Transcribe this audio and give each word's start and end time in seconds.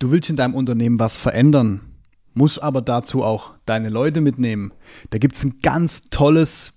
du 0.00 0.10
willst 0.10 0.28
in 0.28 0.36
deinem 0.36 0.54
Unternehmen 0.54 0.98
was 0.98 1.16
verändern, 1.16 1.80
musst 2.34 2.60
aber 2.60 2.82
dazu 2.82 3.22
auch 3.22 3.54
deine 3.66 3.88
Leute 3.88 4.20
mitnehmen. 4.20 4.72
Da 5.10 5.18
gibt 5.18 5.36
es 5.36 5.44
ein 5.44 5.60
ganz 5.62 6.04
tolles 6.10 6.72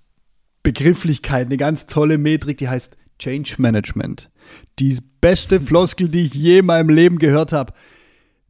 Begrifflichkeit, 0.62 1.46
eine 1.46 1.56
ganz 1.56 1.86
tolle 1.86 2.18
Metrik, 2.18 2.58
die 2.58 2.68
heißt 2.68 2.96
Change 3.18 3.56
Management. 3.58 4.30
Die 4.78 4.96
beste 5.20 5.60
Floskel, 5.60 6.08
die 6.08 6.26
ich 6.26 6.34
je 6.34 6.58
in 6.58 6.66
meinem 6.66 6.90
Leben 6.90 7.18
gehört 7.18 7.52
habe. 7.52 7.72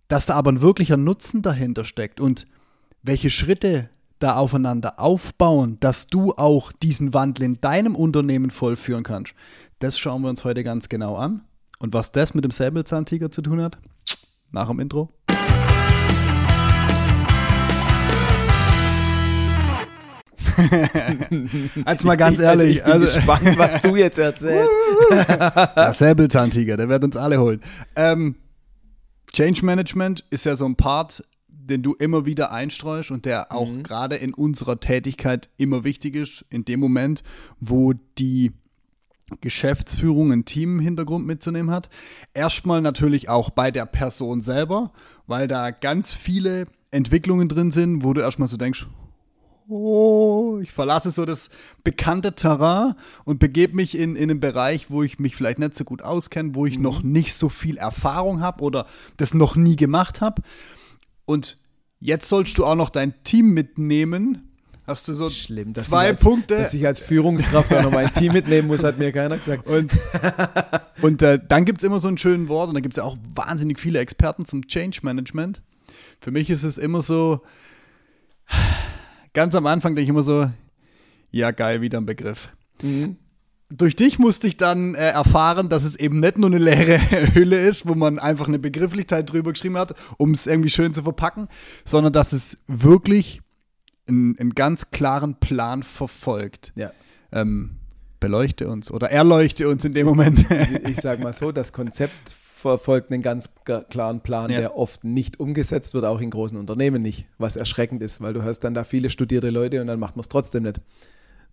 Dass 0.08 0.26
da 0.26 0.34
aber 0.34 0.52
ein 0.52 0.60
wirklicher 0.60 0.96
Nutzen 0.96 1.42
dahinter 1.42 1.84
steckt 1.84 2.20
und 2.20 2.46
welche 3.02 3.30
Schritte 3.30 3.88
da 4.18 4.36
aufeinander 4.36 5.00
aufbauen, 5.00 5.78
dass 5.80 6.06
du 6.06 6.32
auch 6.32 6.72
diesen 6.72 7.14
Wandel 7.14 7.44
in 7.44 7.60
deinem 7.60 7.94
Unternehmen 7.94 8.50
vollführen 8.50 9.02
kannst. 9.02 9.34
Das 9.78 9.98
schauen 9.98 10.22
wir 10.22 10.30
uns 10.30 10.44
heute 10.44 10.64
ganz 10.64 10.88
genau 10.88 11.16
an. 11.16 11.42
Und 11.78 11.92
was 11.92 12.12
das 12.12 12.34
mit 12.34 12.44
dem 12.44 12.50
Säbelzahntiger 12.50 13.30
zu 13.30 13.42
tun 13.42 13.60
hat, 13.60 13.78
nach 14.54 14.68
dem 14.68 14.80
Intro. 14.80 15.10
Jetzt 21.86 22.04
mal 22.04 22.16
ganz 22.16 22.40
Also 22.40 22.64
ehrlich. 22.64 22.78
ich 22.78 22.84
bin 22.84 23.00
gespannt, 23.00 23.58
was 23.58 23.82
du 23.82 23.96
jetzt 23.96 24.18
erzählst. 24.18 24.70
Der 25.10 25.92
Säbelzahntiger, 25.92 26.76
der 26.76 26.88
wird 26.88 27.02
uns 27.04 27.16
alle 27.16 27.40
holen. 27.40 27.60
Ähm, 27.96 28.36
Change 29.32 29.64
Management 29.64 30.24
ist 30.30 30.44
ja 30.44 30.54
so 30.54 30.64
ein 30.64 30.76
Part, 30.76 31.24
den 31.48 31.82
du 31.82 31.94
immer 31.94 32.24
wieder 32.24 32.52
einstreust 32.52 33.10
und 33.10 33.24
der 33.24 33.52
auch 33.52 33.68
gerade 33.82 34.16
in 34.16 34.32
unserer 34.32 34.78
Tätigkeit 34.78 35.48
immer 35.56 35.82
wichtig 35.82 36.14
ist, 36.14 36.44
in 36.50 36.64
dem 36.64 36.78
Moment, 36.78 37.22
wo 37.58 37.94
die 38.18 38.52
Geschäftsführung 39.40 40.32
ein 40.32 40.44
Team 40.44 40.78
im 40.78 40.84
Hintergrund 40.84 41.26
mitzunehmen 41.26 41.70
hat. 41.70 41.88
Erstmal 42.32 42.80
natürlich 42.80 43.28
auch 43.28 43.50
bei 43.50 43.70
der 43.70 43.86
Person 43.86 44.40
selber, 44.40 44.92
weil 45.26 45.48
da 45.48 45.70
ganz 45.70 46.12
viele 46.12 46.66
Entwicklungen 46.90 47.48
drin 47.48 47.70
sind, 47.72 48.04
wo 48.04 48.12
du 48.12 48.20
erstmal 48.20 48.48
so 48.48 48.56
denkst, 48.56 48.86
oh, 49.68 50.58
ich 50.62 50.72
verlasse 50.72 51.10
so 51.10 51.24
das 51.24 51.50
bekannte 51.82 52.34
Terrain 52.34 52.94
und 53.24 53.38
begebe 53.38 53.74
mich 53.74 53.96
in, 53.96 54.16
in 54.16 54.30
einen 54.30 54.40
Bereich, 54.40 54.90
wo 54.90 55.02
ich 55.02 55.18
mich 55.18 55.36
vielleicht 55.36 55.58
nicht 55.58 55.74
so 55.74 55.84
gut 55.84 56.02
auskenne, 56.02 56.54
wo 56.54 56.66
ich 56.66 56.78
noch 56.78 57.02
nicht 57.02 57.34
so 57.34 57.48
viel 57.48 57.76
Erfahrung 57.76 58.40
habe 58.40 58.62
oder 58.62 58.86
das 59.16 59.34
noch 59.34 59.56
nie 59.56 59.76
gemacht 59.76 60.20
habe. 60.20 60.42
Und 61.24 61.58
jetzt 61.98 62.28
sollst 62.28 62.58
du 62.58 62.66
auch 62.66 62.74
noch 62.74 62.90
dein 62.90 63.14
Team 63.24 63.54
mitnehmen. 63.54 64.53
Hast 64.86 65.08
du 65.08 65.14
so 65.14 65.30
Schlimm, 65.30 65.74
zwei 65.74 66.08
als, 66.08 66.22
Punkte? 66.22 66.58
Dass 66.58 66.74
ich 66.74 66.86
als 66.86 67.00
Führungskraft 67.00 67.72
auch 67.72 67.82
noch 67.84 67.90
mein 67.90 68.12
Team 68.12 68.34
mitnehmen 68.34 68.68
muss, 68.68 68.84
hat 68.84 68.98
mir 68.98 69.12
keiner 69.12 69.38
gesagt. 69.38 69.66
Und, 69.74 69.92
und 71.00 71.22
äh, 71.22 71.40
dann 71.48 71.64
gibt 71.64 71.78
es 71.78 71.84
immer 71.84 72.00
so 72.00 72.08
einen 72.08 72.18
schönen 72.18 72.48
Wort 72.48 72.68
und 72.68 72.74
da 72.74 72.80
gibt 72.80 72.94
es 72.94 72.98
ja 72.98 73.04
auch 73.04 73.16
wahnsinnig 73.34 73.80
viele 73.80 73.98
Experten 73.98 74.44
zum 74.44 74.66
Change 74.66 75.00
Management. 75.02 75.62
Für 76.20 76.30
mich 76.30 76.50
ist 76.50 76.64
es 76.64 76.78
immer 76.78 77.02
so, 77.02 77.40
ganz 79.32 79.54
am 79.54 79.66
Anfang 79.66 79.94
denke 79.94 80.04
ich 80.04 80.08
immer 80.10 80.22
so, 80.22 80.50
ja 81.30 81.50
geil, 81.50 81.80
wieder 81.80 81.98
ein 81.98 82.06
Begriff. 82.06 82.48
Mhm. 82.82 83.16
Durch 83.70 83.96
dich 83.96 84.18
musste 84.18 84.46
ich 84.46 84.56
dann 84.56 84.94
äh, 84.94 85.10
erfahren, 85.10 85.68
dass 85.68 85.84
es 85.84 85.96
eben 85.96 86.20
nicht 86.20 86.38
nur 86.38 86.50
eine 86.50 86.58
leere 86.58 86.98
Hülle 87.34 87.60
ist, 87.60 87.88
wo 87.88 87.94
man 87.94 88.18
einfach 88.18 88.48
eine 88.48 88.58
Begrifflichkeit 88.58 89.32
drüber 89.32 89.52
geschrieben 89.52 89.78
hat, 89.78 89.94
um 90.18 90.32
es 90.32 90.46
irgendwie 90.46 90.70
schön 90.70 90.92
zu 90.94 91.02
verpacken, 91.02 91.48
sondern 91.84 92.12
dass 92.12 92.32
es 92.32 92.58
wirklich 92.68 93.40
einen, 94.08 94.38
einen 94.38 94.50
ganz 94.54 94.90
klaren 94.90 95.34
Plan 95.40 95.82
verfolgt. 95.82 96.72
Ja. 96.76 96.90
Ähm, 97.32 97.76
beleuchte 98.20 98.68
uns 98.68 98.90
oder 98.90 99.10
erleuchte 99.10 99.68
uns 99.68 99.84
in 99.84 99.92
dem 99.92 100.06
Moment. 100.06 100.46
Ich 100.88 100.96
sage 100.96 101.22
mal 101.22 101.32
so, 101.32 101.52
das 101.52 101.72
Konzept 101.72 102.30
verfolgt 102.30 103.12
einen 103.12 103.20
ganz 103.20 103.50
klaren 103.90 104.20
Plan, 104.20 104.50
Ja. 104.50 104.58
der 104.60 104.76
oft 104.78 105.04
nicht 105.04 105.38
umgesetzt 105.40 105.92
wird, 105.92 106.06
auch 106.06 106.20
in 106.22 106.30
großen 106.30 106.56
Unternehmen 106.56 107.02
nicht, 107.02 107.26
was 107.36 107.56
erschreckend 107.56 108.02
ist, 108.02 108.22
weil 108.22 108.32
du 108.32 108.42
hast 108.42 108.60
dann 108.60 108.72
da 108.72 108.84
viele 108.84 109.10
studierte 109.10 109.50
Leute 109.50 109.80
und 109.82 109.86
dann 109.88 110.00
macht 110.00 110.16
man 110.16 110.20
es 110.22 110.28
trotzdem 110.28 110.62
nicht. 110.62 110.80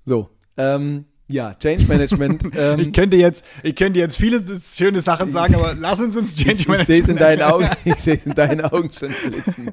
So, 0.06 0.30
ähm, 0.56 1.06
ja, 1.32 1.54
Change 1.56 1.88
Management. 1.88 2.44
ähm, 2.56 2.80
Ich 2.80 2.94
könnte 2.94 3.18
jetzt, 3.18 3.44
ich 3.64 3.76
könnte 3.76 4.00
jetzt 4.00 4.18
viele 4.18 4.44
schöne 4.60 5.02
Sachen 5.02 5.32
sagen, 5.32 5.56
aber 5.56 5.74
lass 5.74 6.00
uns 6.00 6.16
uns 6.16 6.36
Change 6.36 6.52
ich, 6.52 6.60
ich 6.62 6.68
Management 6.68 6.88
sehe 6.88 7.00
es 7.00 7.08
in 7.10 7.18
deinen. 7.18 7.42
Augen, 7.42 7.70
ich 7.86 7.96
sehe 7.96 8.18
es 8.18 8.26
in 8.26 8.36
deinen 8.36 8.62
Augen 8.62 8.90
schon 8.94 9.10
blitzen. 9.10 9.72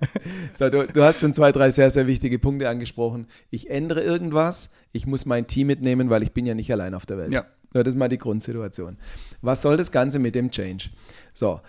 So, 0.52 0.68
du, 0.70 0.86
du 0.86 1.02
hast 1.02 1.20
schon 1.20 1.34
zwei, 1.34 1.52
drei 1.52 1.70
sehr, 1.70 1.90
sehr 1.90 2.06
wichtige 2.06 2.38
Punkte 2.38 2.68
angesprochen. 2.68 3.26
Ich 3.50 3.70
ändere 3.70 4.02
irgendwas, 4.02 4.70
ich 4.92 5.06
muss 5.06 5.26
mein 5.26 5.46
Team 5.46 5.66
mitnehmen, 5.66 6.10
weil 6.10 6.22
ich 6.22 6.32
bin 6.32 6.46
ja 6.46 6.54
nicht 6.54 6.72
allein 6.72 6.94
auf 6.94 7.06
der 7.06 7.18
Welt. 7.18 7.32
Ja. 7.32 7.44
So, 7.72 7.82
das 7.82 7.94
ist 7.94 7.98
mal 7.98 8.08
die 8.08 8.18
Grundsituation. 8.18 8.96
Was 9.42 9.62
soll 9.62 9.76
das 9.76 9.92
Ganze 9.92 10.18
mit 10.18 10.34
dem 10.34 10.50
Change? 10.50 10.90
So, 11.34 11.60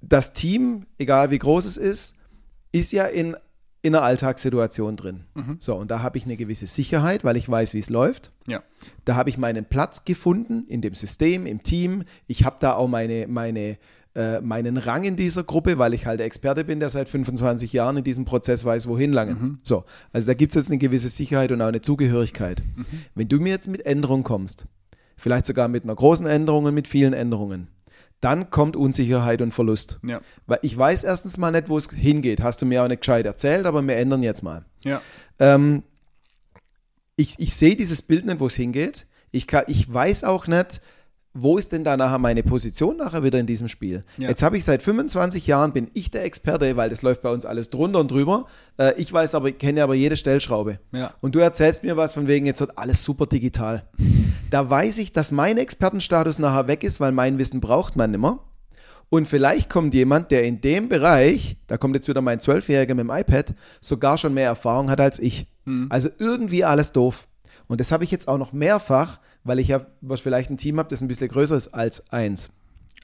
das 0.00 0.32
Team, 0.32 0.86
egal 0.98 1.30
wie 1.30 1.38
groß 1.38 1.64
es 1.64 1.76
ist, 1.76 2.16
ist 2.72 2.92
ja 2.92 3.06
in, 3.06 3.36
in 3.82 3.94
einer 3.94 4.04
Alltagssituation 4.04 4.96
drin. 4.96 5.24
So, 5.58 5.74
und 5.74 5.90
da 5.90 6.02
habe 6.02 6.18
ich 6.18 6.24
eine 6.24 6.36
gewisse 6.36 6.66
Sicherheit, 6.66 7.24
weil 7.24 7.36
ich 7.36 7.48
weiß, 7.48 7.74
wie 7.74 7.78
es 7.78 7.88
läuft. 7.90 8.32
Ja. 8.46 8.62
Da 9.04 9.14
habe 9.14 9.30
ich 9.30 9.38
meinen 9.38 9.64
Platz 9.64 10.04
gefunden 10.04 10.64
in 10.68 10.82
dem 10.82 10.94
System, 10.94 11.46
im 11.46 11.62
Team. 11.62 12.04
Ich 12.26 12.44
habe 12.44 12.56
da 12.60 12.74
auch 12.74 12.88
meine, 12.88 13.26
meine, 13.26 13.78
äh, 14.14 14.40
meinen 14.40 14.76
Rang 14.76 15.04
in 15.04 15.16
dieser 15.16 15.44
Gruppe, 15.44 15.78
weil 15.78 15.94
ich 15.94 16.04
halt 16.04 16.18
der 16.20 16.26
Experte 16.26 16.64
bin, 16.64 16.80
der 16.80 16.90
seit 16.90 17.08
25 17.08 17.72
Jahren 17.72 17.96
in 17.96 18.04
diesem 18.04 18.24
Prozess 18.24 18.64
weiß, 18.64 18.88
wohin 18.88 19.12
lange. 19.12 19.58
So, 19.62 19.84
also 20.12 20.26
da 20.26 20.34
gibt 20.34 20.52
es 20.52 20.56
jetzt 20.56 20.68
eine 20.70 20.78
gewisse 20.78 21.08
Sicherheit 21.08 21.52
und 21.52 21.62
auch 21.62 21.68
eine 21.68 21.80
Zugehörigkeit. 21.80 22.62
Wenn 23.14 23.28
du 23.28 23.38
mir 23.38 23.50
jetzt 23.50 23.68
mit 23.68 23.86
Änderungen 23.86 24.24
kommst, 24.24 24.66
vielleicht 25.16 25.46
sogar 25.46 25.68
mit 25.68 25.84
einer 25.84 25.94
großen 25.94 26.26
Änderung 26.26 26.64
und 26.64 26.74
mit 26.74 26.88
vielen 26.88 27.12
Änderungen, 27.12 27.68
dann 28.20 28.50
kommt 28.50 28.76
Unsicherheit 28.76 29.40
und 29.40 29.52
Verlust. 29.52 29.98
Ja. 30.02 30.20
Weil 30.46 30.58
ich 30.62 30.76
weiß 30.76 31.04
erstens 31.04 31.38
mal 31.38 31.50
nicht, 31.50 31.68
wo 31.68 31.78
es 31.78 31.90
hingeht. 31.90 32.42
Hast 32.42 32.60
du 32.60 32.66
mir 32.66 32.82
auch 32.82 32.88
nicht 32.88 33.00
gescheit 33.00 33.26
erzählt, 33.26 33.66
aber 33.66 33.82
wir 33.82 33.96
ändern 33.96 34.22
jetzt 34.22 34.42
mal. 34.42 34.64
Ja. 34.84 35.00
Ähm, 35.38 35.82
ich, 37.16 37.34
ich 37.38 37.54
sehe 37.54 37.76
dieses 37.76 38.02
Bild 38.02 38.26
nicht, 38.26 38.40
wo 38.40 38.46
es 38.46 38.54
hingeht. 38.54 39.06
Ich, 39.30 39.46
kann, 39.46 39.64
ich 39.68 39.92
weiß 39.92 40.24
auch 40.24 40.46
nicht, 40.46 40.80
wo 41.32 41.58
ist 41.58 41.70
denn 41.70 41.84
da 41.84 41.96
nachher 41.96 42.18
meine 42.18 42.42
Position 42.42 42.96
nachher 42.96 43.22
wieder 43.22 43.38
in 43.38 43.46
diesem 43.46 43.68
Spiel? 43.68 44.04
Ja. 44.18 44.28
Jetzt 44.28 44.42
habe 44.42 44.56
ich 44.56 44.64
seit 44.64 44.82
25 44.82 45.46
Jahren, 45.46 45.72
bin 45.72 45.88
ich 45.94 46.10
der 46.10 46.24
Experte, 46.24 46.76
weil 46.76 46.90
das 46.90 47.02
läuft 47.02 47.22
bei 47.22 47.30
uns 47.30 47.46
alles 47.46 47.68
drunter 47.68 48.00
und 48.00 48.10
drüber. 48.10 48.46
Äh, 48.78 48.94
ich 48.96 49.12
weiß 49.12 49.34
aber, 49.36 49.52
kenne 49.52 49.82
aber 49.82 49.94
jede 49.94 50.16
Stellschraube. 50.16 50.80
Ja. 50.92 51.14
Und 51.20 51.34
du 51.36 51.38
erzählst 51.38 51.84
mir 51.84 51.96
was 51.96 52.14
von 52.14 52.26
wegen, 52.26 52.46
jetzt 52.46 52.60
wird 52.60 52.76
alles 52.76 53.04
super 53.04 53.26
digital. 53.26 53.84
Da 54.50 54.68
weiß 54.68 54.98
ich, 54.98 55.12
dass 55.12 55.30
mein 55.30 55.58
Expertenstatus 55.58 56.40
nachher 56.40 56.66
weg 56.66 56.82
ist, 56.82 56.98
weil 56.98 57.12
mein 57.12 57.38
Wissen 57.38 57.60
braucht 57.60 57.94
man 57.94 58.10
nimmer. 58.10 58.44
Und 59.08 59.26
vielleicht 59.26 59.70
kommt 59.70 59.94
jemand, 59.94 60.30
der 60.30 60.44
in 60.44 60.60
dem 60.60 60.88
Bereich, 60.88 61.56
da 61.66 61.76
kommt 61.76 61.96
jetzt 61.96 62.08
wieder 62.08 62.22
mein 62.22 62.40
Zwölfjähriger 62.40 62.94
mit 62.94 63.04
dem 63.04 63.10
iPad, 63.10 63.54
sogar 63.80 64.18
schon 64.18 64.34
mehr 64.34 64.46
Erfahrung 64.46 64.90
hat 64.90 65.00
als 65.00 65.18
ich. 65.18 65.46
Also 65.88 66.08
irgendwie 66.18 66.64
alles 66.64 66.92
doof. 66.92 67.26
Und 67.70 67.78
das 67.78 67.92
habe 67.92 68.02
ich 68.02 68.10
jetzt 68.10 68.26
auch 68.26 68.36
noch 68.36 68.52
mehrfach, 68.52 69.20
weil 69.44 69.60
ich 69.60 69.68
ja 69.68 69.86
was 70.00 70.20
vielleicht 70.20 70.50
ein 70.50 70.56
Team 70.56 70.78
habe, 70.78 70.88
das 70.88 71.00
ein 71.02 71.06
bisschen 71.06 71.28
größer 71.28 71.54
ist 71.54 71.68
als 71.68 72.12
eins. 72.12 72.50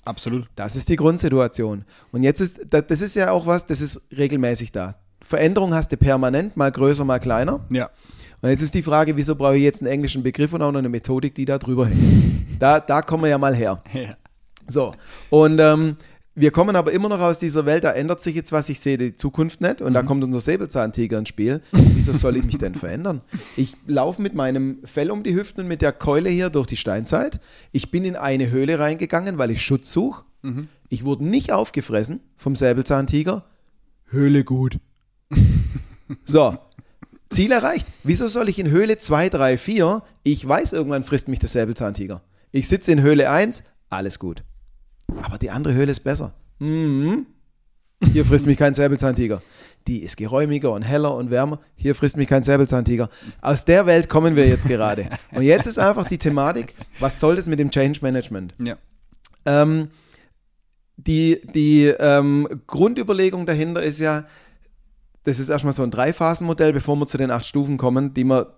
Absolut. 0.05 0.49
Das 0.57 0.75
ist 0.75 0.89
die 0.89 0.97
Grundsituation. 0.97 1.85
Und 2.11 2.25
jetzt 2.25 2.41
ist, 2.41 2.59
das 2.69 2.85
das 2.89 3.01
ist 3.01 3.15
ja 3.15 3.31
auch 3.31 3.47
was, 3.47 3.67
das 3.67 3.81
ist 3.81 4.09
regelmäßig 4.17 4.73
da. 4.73 4.97
Veränderung 5.23 5.73
hast 5.73 5.93
du 5.93 5.97
permanent, 5.97 6.57
mal 6.57 6.73
größer, 6.73 7.05
mal 7.05 7.21
kleiner. 7.21 7.61
Ja. 7.71 7.91
Und 8.43 8.51
jetzt 8.51 8.61
ist 8.61 8.75
die 8.75 8.83
Frage, 8.83 9.17
wieso 9.17 9.37
brauche 9.37 9.57
ich 9.57 9.63
jetzt 9.63 9.83
einen 9.83 9.91
englischen 9.91 10.25
Begriff 10.25 10.53
und 10.53 10.63
auch 10.63 10.73
noch 10.73 10.81
eine 10.81 10.89
Methodik, 10.89 11.37
die 11.37 11.45
da 11.45 11.59
drüber 11.59 11.87
hängt? 11.87 12.37
Da, 12.59 12.81
da 12.81 13.03
kommen 13.03 13.23
wir 13.25 13.29
ja 13.29 13.37
mal 13.37 13.55
her. 13.55 13.83
ja. 13.93 14.17
So, 14.67 14.95
und 15.29 15.61
ähm, 15.61 15.97
wir 16.37 16.51
kommen 16.51 16.77
aber 16.77 16.93
immer 16.93 17.09
noch 17.09 17.21
aus 17.21 17.39
dieser 17.39 17.65
Welt, 17.65 17.85
da 17.85 17.93
ändert 17.93 18.21
sich 18.21 18.37
jetzt 18.37 18.53
was, 18.53 18.69
ich 18.69 18.79
sehe 18.79 18.99
die 18.99 19.17
Zukunft 19.17 19.63
nicht 19.63 19.81
und 19.81 19.95
da 19.95 20.03
kommt 20.03 20.23
unser 20.23 20.41
Säbelzahntiger 20.41 21.19
ins 21.19 21.31
Spiel. 21.31 21.63
Wieso 21.73 22.13
soll 22.13 22.37
ich 22.37 22.45
mich 22.45 22.59
denn 22.59 22.75
verändern? 22.75 23.23
Ich 23.57 23.75
laufe 23.87 24.21
mit 24.21 24.35
meinem 24.35 24.81
Fell 24.85 25.11
um 25.11 25.23
die 25.23 25.35
Hüften 25.35 25.63
und 25.63 25.69
mit 25.69 25.81
der 25.81 25.93
Keule 25.93 26.29
hier 26.29 26.51
durch 26.51 26.67
die 26.67 26.77
Steinzeit. 26.77 27.41
Ich 27.73 27.91
bin 27.91 28.05
in 28.05 28.17
eine 28.17 28.51
Höhle 28.51 28.79
reingegangen, 28.79 29.39
weil 29.39 29.51
ich 29.51 29.63
Schutz 29.63 29.91
suche. 29.91 30.25
Ich 30.91 31.05
wurde 31.05 31.25
nicht 31.25 31.53
aufgefressen 31.53 32.21
vom 32.37 32.55
Säbelzahntiger. 32.55 33.45
Höhle 34.11 34.45
gut. 34.45 34.79
So, 36.25 36.57
Ziel 37.31 37.51
erreicht. 37.51 37.89
Wieso 38.05 38.29
soll 38.29 38.49
ich 38.49 38.61
in 38.61 38.71
Höhle 38.71 38.97
2, 38.97 39.29
3, 39.29 39.59
4? 39.59 40.03
Ich 40.23 40.47
weiß, 40.47 40.73
irgendwann 40.73 41.03
frisst 41.03 41.27
mich 41.27 41.41
der 41.41 41.49
Säbelzahntiger. 41.49 42.23
Ich 42.53 42.69
sitze 42.69 42.93
in 42.93 43.03
Höhle 43.03 43.29
1, 43.29 43.65
alles 43.91 44.21
gut. 44.21 44.45
Aber 45.23 45.39
die 45.39 45.51
andere 45.51 45.75
Höhle 45.75 45.93
ist 45.93 46.01
besser. 46.01 46.35
Mhm. 46.59 47.27
Hier 48.13 48.25
frisst 48.25 48.47
mich 48.47 48.59
kein 48.59 48.75
Säbelzahntiger. 48.75 49.43
Die 49.87 50.03
ist 50.03 50.17
geräumiger 50.17 50.73
und 50.73 50.83
heller 50.83 51.15
und 51.15 51.31
wärmer. 51.31 51.61
Hier 51.77 51.95
frisst 51.95 52.17
mich 52.17 52.29
kein 52.29 52.43
Säbelzahntiger. 52.43 53.09
Aus 53.41 53.65
der 53.65 53.87
Welt 53.87 54.09
kommen 54.09 54.37
wir 54.37 54.47
jetzt 54.47 54.67
gerade. 54.67 55.09
Und 55.33 55.43
jetzt 55.43 55.67
ist 55.67 55.79
einfach 55.79 56.09
die 56.09 56.19
Thematik, 56.19 56.75
was 56.99 57.21
soll 57.21 57.37
das 57.37 57.47
mit 57.47 57.59
dem 57.59 57.71
Change 57.71 58.01
Management? 58.03 58.55
Ja. 58.59 58.77
Ähm, 59.45 59.91
die 60.97 61.41
die 61.55 61.85
ähm, 61.87 62.49
Grundüberlegung 62.67 63.47
dahinter 63.47 63.83
ist 63.83 64.01
ja, 64.01 64.25
das 65.23 65.39
ist 65.39 65.49
erstmal 65.49 65.73
so 65.73 65.83
ein 65.83 65.91
Dreiphasenmodell, 65.91 66.73
bevor 66.73 66.97
wir 66.97 67.07
zu 67.07 67.19
den 67.19 67.31
acht 67.31 67.47
Stufen 67.47 67.77
kommen, 67.77 68.13
die 68.13 68.25
wir 68.25 68.55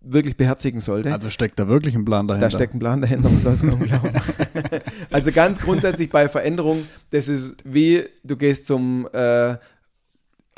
wirklich 0.00 0.36
beherzigen 0.36 0.80
sollte. 0.80 1.12
Also 1.12 1.30
steckt 1.30 1.58
da 1.58 1.68
wirklich 1.68 1.94
ein 1.94 2.04
Plan 2.04 2.28
dahinter? 2.28 2.46
Da 2.48 2.50
steckt 2.50 2.74
ein 2.74 2.78
Plan 2.78 3.00
dahinter, 3.00 3.28
man 3.28 3.40
soll 3.40 3.54
es 3.54 3.60
kaum 3.60 3.80
glauben. 3.80 4.12
also 5.10 5.32
ganz 5.32 5.58
grundsätzlich 5.58 6.10
bei 6.10 6.28
Veränderung, 6.28 6.86
das 7.10 7.28
ist 7.28 7.56
wie, 7.64 8.04
du 8.22 8.36
gehst 8.36 8.66
zum 8.66 9.08
äh, 9.12 9.56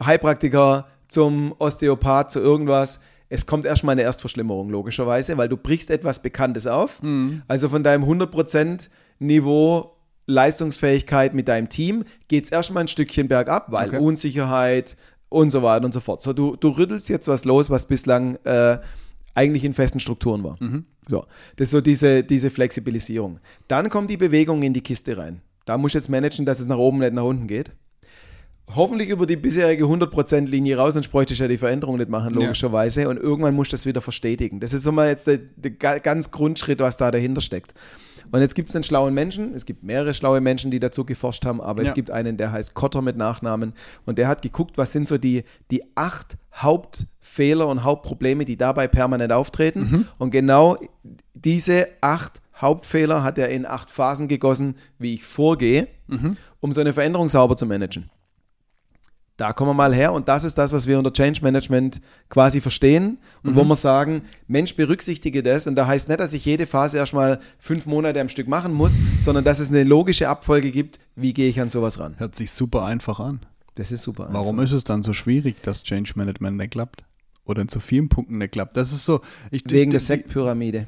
Heilpraktiker, 0.02 0.86
zum 1.08 1.54
Osteopath, 1.58 2.32
zu 2.32 2.40
irgendwas. 2.40 3.00
Es 3.30 3.46
kommt 3.46 3.64
erstmal 3.64 3.92
eine 3.92 4.02
Erstverschlimmerung, 4.02 4.70
logischerweise, 4.70 5.36
weil 5.36 5.48
du 5.48 5.56
brichst 5.56 5.90
etwas 5.90 6.20
Bekanntes 6.22 6.66
auf. 6.66 7.02
Mhm. 7.02 7.42
Also 7.48 7.68
von 7.68 7.82
deinem 7.82 8.04
100% 8.04 8.88
Niveau 9.18 9.94
Leistungsfähigkeit 10.26 11.32
mit 11.34 11.48
deinem 11.48 11.68
Team 11.68 12.04
geht 12.28 12.44
es 12.44 12.50
erstmal 12.50 12.84
ein 12.84 12.88
Stückchen 12.88 13.28
bergab, 13.28 13.72
weil 13.72 13.88
okay. 13.88 13.98
Unsicherheit 13.98 14.96
und 15.30 15.50
so 15.50 15.62
weiter 15.62 15.86
und 15.86 15.92
so 15.92 16.00
fort. 16.00 16.20
So, 16.20 16.32
du, 16.32 16.54
du 16.56 16.68
rüttelst 16.68 17.08
jetzt 17.08 17.28
was 17.28 17.44
los, 17.44 17.70
was 17.70 17.86
bislang 17.86 18.36
äh, 18.44 18.78
eigentlich 19.38 19.64
in 19.64 19.72
festen 19.72 20.00
Strukturen 20.00 20.42
war. 20.42 20.56
Mhm. 20.58 20.84
So, 21.06 21.24
das 21.56 21.68
ist 21.68 21.70
so 21.70 21.80
diese, 21.80 22.24
diese 22.24 22.50
Flexibilisierung. 22.50 23.38
Dann 23.68 23.88
kommt 23.88 24.10
die 24.10 24.16
Bewegung 24.16 24.62
in 24.62 24.74
die 24.74 24.80
Kiste 24.80 25.16
rein. 25.16 25.42
Da 25.64 25.78
musst 25.78 25.94
du 25.94 25.98
jetzt 25.98 26.08
managen, 26.08 26.44
dass 26.44 26.58
es 26.58 26.66
nach 26.66 26.76
oben, 26.76 26.98
nicht 26.98 27.12
nach 27.12 27.22
unten 27.22 27.46
geht. 27.46 27.70
Hoffentlich 28.74 29.08
über 29.08 29.26
die 29.26 29.36
bisherige 29.36 29.84
100%-Linie 29.84 30.76
raus, 30.76 30.94
sonst 30.94 31.08
bräuchte 31.08 31.32
ich 31.32 31.40
ja 31.40 31.48
die 31.48 31.58
Veränderung 31.58 31.96
nicht 31.96 32.10
machen, 32.10 32.34
logischerweise. 32.34 33.02
Ja. 33.02 33.08
Und 33.08 33.16
irgendwann 33.16 33.54
musst 33.54 33.72
du 33.72 33.74
das 33.74 33.86
wieder 33.86 34.00
verstetigen. 34.00 34.60
Das 34.60 34.72
ist 34.72 34.82
so 34.82 34.92
mal 34.92 35.08
jetzt 35.08 35.26
der, 35.26 35.38
der 35.56 35.70
ganz 36.00 36.30
Grundschritt, 36.30 36.78
was 36.80 36.96
da 36.96 37.10
dahinter 37.10 37.40
steckt. 37.40 37.74
Und 38.30 38.40
jetzt 38.40 38.54
gibt 38.54 38.68
es 38.68 38.74
einen 38.74 38.84
schlauen 38.84 39.14
Menschen, 39.14 39.54
es 39.54 39.64
gibt 39.64 39.82
mehrere 39.82 40.12
schlaue 40.12 40.40
Menschen, 40.40 40.70
die 40.70 40.80
dazu 40.80 41.04
geforscht 41.04 41.46
haben, 41.46 41.60
aber 41.60 41.82
ja. 41.82 41.88
es 41.88 41.94
gibt 41.94 42.10
einen, 42.10 42.36
der 42.36 42.52
heißt 42.52 42.74
Kotter 42.74 43.00
mit 43.00 43.16
Nachnamen 43.16 43.72
und 44.04 44.18
der 44.18 44.28
hat 44.28 44.42
geguckt, 44.42 44.76
was 44.76 44.92
sind 44.92 45.08
so 45.08 45.16
die, 45.16 45.44
die 45.70 45.82
acht 45.96 46.36
Hauptfehler 46.54 47.66
und 47.66 47.84
Hauptprobleme, 47.84 48.44
die 48.44 48.56
dabei 48.56 48.86
permanent 48.86 49.32
auftreten. 49.32 49.80
Mhm. 49.80 50.04
Und 50.18 50.30
genau 50.30 50.76
diese 51.34 51.88
acht 52.00 52.42
Hauptfehler 52.56 53.22
hat 53.22 53.38
er 53.38 53.48
in 53.48 53.64
acht 53.64 53.90
Phasen 53.90 54.28
gegossen, 54.28 54.74
wie 54.98 55.14
ich 55.14 55.24
vorgehe, 55.24 55.88
mhm. 56.08 56.36
um 56.60 56.72
so 56.72 56.80
eine 56.80 56.92
Veränderung 56.92 57.28
sauber 57.28 57.56
zu 57.56 57.64
managen. 57.64 58.10
Da 59.38 59.52
kommen 59.52 59.70
wir 59.70 59.74
mal 59.74 59.94
her 59.94 60.12
und 60.12 60.26
das 60.26 60.42
ist 60.42 60.58
das, 60.58 60.72
was 60.72 60.88
wir 60.88 60.98
unter 60.98 61.12
Change 61.12 61.42
Management 61.42 62.00
quasi 62.28 62.60
verstehen 62.60 63.18
und 63.44 63.52
mhm. 63.52 63.56
wo 63.56 63.64
wir 63.64 63.76
sagen, 63.76 64.22
Mensch, 64.48 64.74
berücksichtige 64.74 65.44
das 65.44 65.68
und 65.68 65.76
da 65.76 65.86
heißt 65.86 66.08
nicht, 66.08 66.18
dass 66.18 66.32
ich 66.32 66.44
jede 66.44 66.66
Phase 66.66 66.98
erstmal 66.98 67.38
fünf 67.60 67.86
Monate 67.86 68.20
am 68.20 68.28
Stück 68.28 68.48
machen 68.48 68.74
muss, 68.74 68.98
sondern 69.20 69.44
dass 69.44 69.60
es 69.60 69.70
eine 69.70 69.84
logische 69.84 70.28
Abfolge 70.28 70.72
gibt, 70.72 70.98
wie 71.14 71.32
gehe 71.32 71.48
ich 71.48 71.60
an 71.60 71.68
sowas 71.68 72.00
ran. 72.00 72.16
Hört 72.18 72.34
sich 72.34 72.50
super 72.50 72.84
einfach 72.84 73.20
an. 73.20 73.38
Das 73.76 73.92
ist 73.92 74.02
super. 74.02 74.26
Warum 74.32 74.58
ist 74.58 74.72
es 74.72 74.82
dann 74.82 75.02
so 75.02 75.12
schwierig, 75.12 75.62
dass 75.62 75.84
Change 75.84 76.14
Management 76.16 76.56
nicht 76.56 76.72
klappt? 76.72 77.04
Oder 77.48 77.62
in 77.62 77.68
zu 77.68 77.80
vielen 77.80 78.10
Punkten 78.10 78.36
nicht 78.36 78.52
klappt. 78.52 78.76
Das 78.76 78.92
ist 78.92 79.06
so. 79.06 79.22
Ich, 79.50 79.62
Wegen 79.70 79.90
der 79.90 80.00
Sektpyramide. 80.00 80.86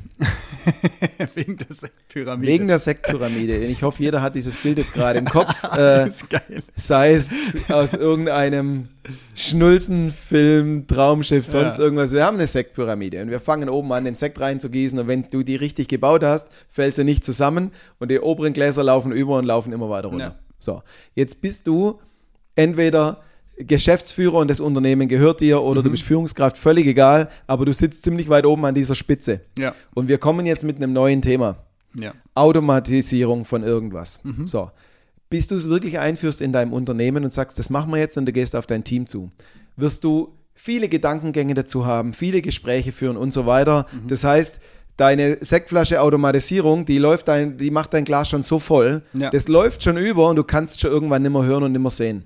Wegen 1.35 1.57
der 1.57 1.75
Sektpyramide. 1.75 2.53
Wegen 2.53 2.69
der 2.69 2.79
Sektpyramide. 2.79 3.57
Ich 3.65 3.83
hoffe, 3.83 4.03
jeder 4.03 4.21
hat 4.21 4.35
dieses 4.35 4.59
Bild 4.59 4.77
jetzt 4.77 4.93
gerade 4.93 5.19
im 5.19 5.25
Kopf. 5.25 5.51
Äh, 5.71 6.11
sei 6.75 7.13
es 7.13 7.57
aus 7.71 7.95
irgendeinem 7.95 8.89
Schnulzenfilm, 9.35 10.87
Traumschiff, 10.87 11.47
sonst 11.47 11.79
ja. 11.79 11.85
irgendwas. 11.85 12.13
Wir 12.13 12.25
haben 12.25 12.37
eine 12.37 12.47
Sektpyramide 12.47 13.23
und 13.23 13.31
wir 13.31 13.41
fangen 13.41 13.69
oben 13.69 13.91
an, 13.93 14.05
den 14.05 14.15
Sekt 14.15 14.41
reinzugießen 14.41 14.99
und 14.99 15.07
wenn 15.07 15.31
du 15.31 15.43
die 15.43 15.57
richtig 15.57 15.89
gebaut 15.89 16.25
hast, 16.25 16.49
fällt 16.69 16.97
sie 16.97 17.05
nicht 17.05 17.25
zusammen 17.25 17.71
und 17.99 18.11
die 18.11 18.19
oberen 18.19 18.53
Gläser 18.53 18.83
laufen 18.83 19.13
über 19.13 19.39
und 19.39 19.47
laufen 19.47 19.73
immer 19.73 19.89
weiter 19.89 20.09
runter. 20.09 20.25
Ja. 20.25 20.35
So, 20.59 20.83
jetzt 21.15 21.41
bist 21.41 21.67
du 21.67 22.01
entweder 22.57 23.23
Geschäftsführer 23.67 24.39
und 24.39 24.49
das 24.49 24.61
Unternehmen 24.61 25.09
gehört 25.09 25.41
dir 25.41 25.63
oder 25.63 25.81
mhm. 25.81 25.85
du 25.85 25.91
bist 25.91 26.03
Führungskraft, 26.03 26.57
völlig 26.59 26.87
egal, 26.87 27.29
aber 27.47 27.65
du 27.65 27.73
sitzt 27.73 28.03
ziemlich 28.03 28.29
weit 28.29 28.47
oben 28.47 28.65
an 28.65 28.75
dieser 28.75 28.95
Spitze. 28.95 29.41
Ja. 29.59 29.75
Und 29.95 30.09
wir 30.09 30.19
kommen 30.19 30.47
jetzt 30.47 30.65
mit 30.65 30.77
einem 30.77 30.93
neuen 30.93 31.23
Thema. 31.23 31.65
Ja. 31.95 32.13
Automatisierung 32.35 33.45
von 33.45 33.63
irgendwas. 33.63 34.21
Mhm. 34.23 34.47
So. 34.47 34.71
Bis 35.29 35.47
du 35.47 35.57
es 35.57 35.69
wirklich 35.69 35.99
einführst 35.99 36.41
in 36.41 36.53
deinem 36.53 36.73
Unternehmen 36.73 37.25
und 37.25 37.33
sagst, 37.33 37.59
das 37.59 37.71
machen 37.71 37.93
wir 37.93 37.99
jetzt 37.99 38.17
und 38.17 38.27
du 38.27 38.33
gehst 38.33 38.57
auf 38.57 38.67
dein 38.67 38.85
Team 38.85 39.07
zu, 39.07 39.31
wirst 39.77 40.05
du 40.05 40.35
viele 40.55 40.89
Gedankengänge 40.89 41.55
dazu 41.55 41.87
haben, 41.87 42.13
viele 42.13 42.43
Gespräche 42.43 42.93
führen 42.93 43.17
und 43.17 43.33
so 43.33 43.47
weiter. 43.47 43.87
Mhm. 43.93 44.09
Das 44.09 44.25
heißt, 44.25 44.61
deine 44.97 45.39
Sektflasche 45.41 46.01
Automatisierung, 46.01 46.85
die 46.85 46.99
läuft 46.99 47.29
dein, 47.29 47.57
die 47.57 47.71
macht 47.71 47.95
dein 47.95 48.05
Glas 48.05 48.29
schon 48.29 48.43
so 48.43 48.59
voll, 48.59 49.03
ja. 49.15 49.31
das 49.31 49.49
läuft 49.49 49.83
schon 49.83 49.97
über 49.97 50.29
und 50.29 50.37
du 50.37 50.45
kannst 50.45 50.81
schon 50.81 50.91
irgendwann 50.91 51.23
nicht 51.23 51.33
mehr 51.33 51.45
hören 51.45 51.63
und 51.63 51.73
nicht 51.73 51.81
mehr 51.81 51.91
sehen. 51.91 52.25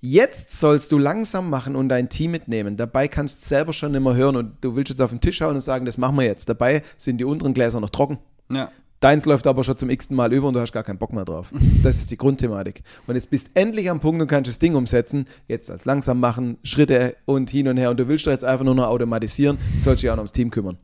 Jetzt 0.00 0.52
sollst 0.58 0.92
du 0.92 0.98
langsam 0.98 1.50
machen 1.50 1.74
und 1.74 1.88
dein 1.88 2.08
Team 2.08 2.30
mitnehmen. 2.30 2.76
Dabei 2.76 3.08
kannst 3.08 3.42
du 3.42 3.48
selber 3.48 3.72
schon 3.72 3.94
immer 3.94 4.14
hören 4.14 4.36
und 4.36 4.52
du 4.60 4.76
willst 4.76 4.90
jetzt 4.90 5.02
auf 5.02 5.10
den 5.10 5.20
Tisch 5.20 5.38
schauen 5.38 5.56
und 5.56 5.60
sagen, 5.60 5.84
das 5.84 5.98
machen 5.98 6.16
wir 6.16 6.24
jetzt. 6.24 6.48
Dabei 6.48 6.82
sind 6.96 7.18
die 7.18 7.24
unteren 7.24 7.52
Gläser 7.52 7.80
noch 7.80 7.90
trocken. 7.90 8.18
Ja. 8.50 8.70
Deins 9.00 9.26
läuft 9.26 9.46
aber 9.46 9.62
schon 9.62 9.76
zum 9.76 9.90
x-ten 9.90 10.16
Mal 10.16 10.32
über 10.32 10.48
und 10.48 10.54
du 10.54 10.60
hast 10.60 10.72
gar 10.72 10.82
keinen 10.82 10.98
Bock 10.98 11.12
mehr 11.12 11.24
drauf. 11.24 11.52
Das 11.82 11.96
ist 11.96 12.10
die 12.10 12.16
Grundthematik. 12.16 12.82
Und 13.06 13.14
jetzt 13.14 13.30
bist 13.30 13.48
du 13.48 13.60
endlich 13.60 13.90
am 13.90 14.00
Punkt 14.00 14.20
und 14.20 14.26
kannst 14.26 14.48
das 14.48 14.58
Ding 14.58 14.74
umsetzen. 14.74 15.26
Jetzt 15.46 15.70
als 15.70 15.84
langsam 15.84 16.20
machen, 16.20 16.58
Schritte 16.64 17.16
und 17.24 17.50
hin 17.50 17.68
und 17.68 17.76
her. 17.76 17.90
Und 17.90 17.98
du 17.98 18.08
willst 18.08 18.26
jetzt 18.26 18.44
einfach 18.44 18.64
nur 18.64 18.74
noch 18.74 18.88
automatisieren, 18.88 19.58
sollst 19.80 20.02
dich 20.02 20.10
auch 20.10 20.16
noch 20.16 20.22
ums 20.22 20.32
Team 20.32 20.50
kümmern. 20.50 20.78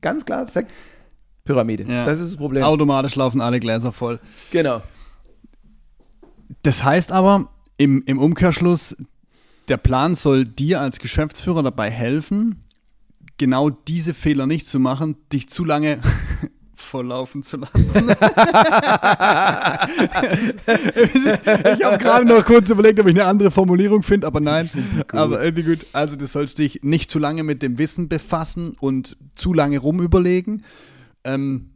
Ganz 0.00 0.24
klar, 0.24 0.46
zack, 0.46 0.66
Pyramide. 1.44 1.84
Ja. 1.84 2.04
Das 2.04 2.20
ist 2.20 2.32
das 2.32 2.36
Problem. 2.36 2.62
Automatisch 2.62 3.16
laufen 3.16 3.40
alle 3.40 3.60
Gläser 3.60 3.92
voll. 3.92 4.20
Genau. 4.50 4.82
Das 6.62 6.82
heißt 6.84 7.12
aber, 7.12 7.50
im, 7.78 8.02
im 8.04 8.18
Umkehrschluss, 8.18 8.96
der 9.68 9.78
Plan 9.78 10.14
soll 10.14 10.44
dir 10.44 10.80
als 10.80 10.98
Geschäftsführer 10.98 11.62
dabei 11.62 11.90
helfen, 11.90 12.60
genau 13.38 13.70
diese 13.70 14.12
Fehler 14.12 14.46
nicht 14.46 14.66
zu 14.66 14.78
machen, 14.78 15.16
dich 15.32 15.48
zu 15.48 15.64
lange 15.64 16.00
volllaufen 16.74 17.42
zu 17.42 17.56
lassen. 17.58 18.08
ich 18.10 18.16
habe 21.84 21.98
gerade 21.98 22.24
noch 22.24 22.44
kurz 22.44 22.70
überlegt, 22.70 23.00
ob 23.00 23.06
ich 23.08 23.14
eine 23.14 23.26
andere 23.26 23.50
Formulierung 23.50 24.02
finde, 24.02 24.26
aber 24.26 24.40
nein. 24.40 24.70
Aber 25.12 25.42
äh, 25.42 25.52
gut, 25.52 25.86
also 25.92 26.16
du 26.16 26.26
sollst 26.26 26.58
dich 26.58 26.80
nicht 26.82 27.10
zu 27.10 27.18
lange 27.18 27.42
mit 27.42 27.62
dem 27.62 27.78
Wissen 27.78 28.08
befassen 28.08 28.76
und 28.80 29.16
zu 29.34 29.52
lange 29.52 29.78
rumüberlegen. 29.78 30.64
Ähm, 31.24 31.70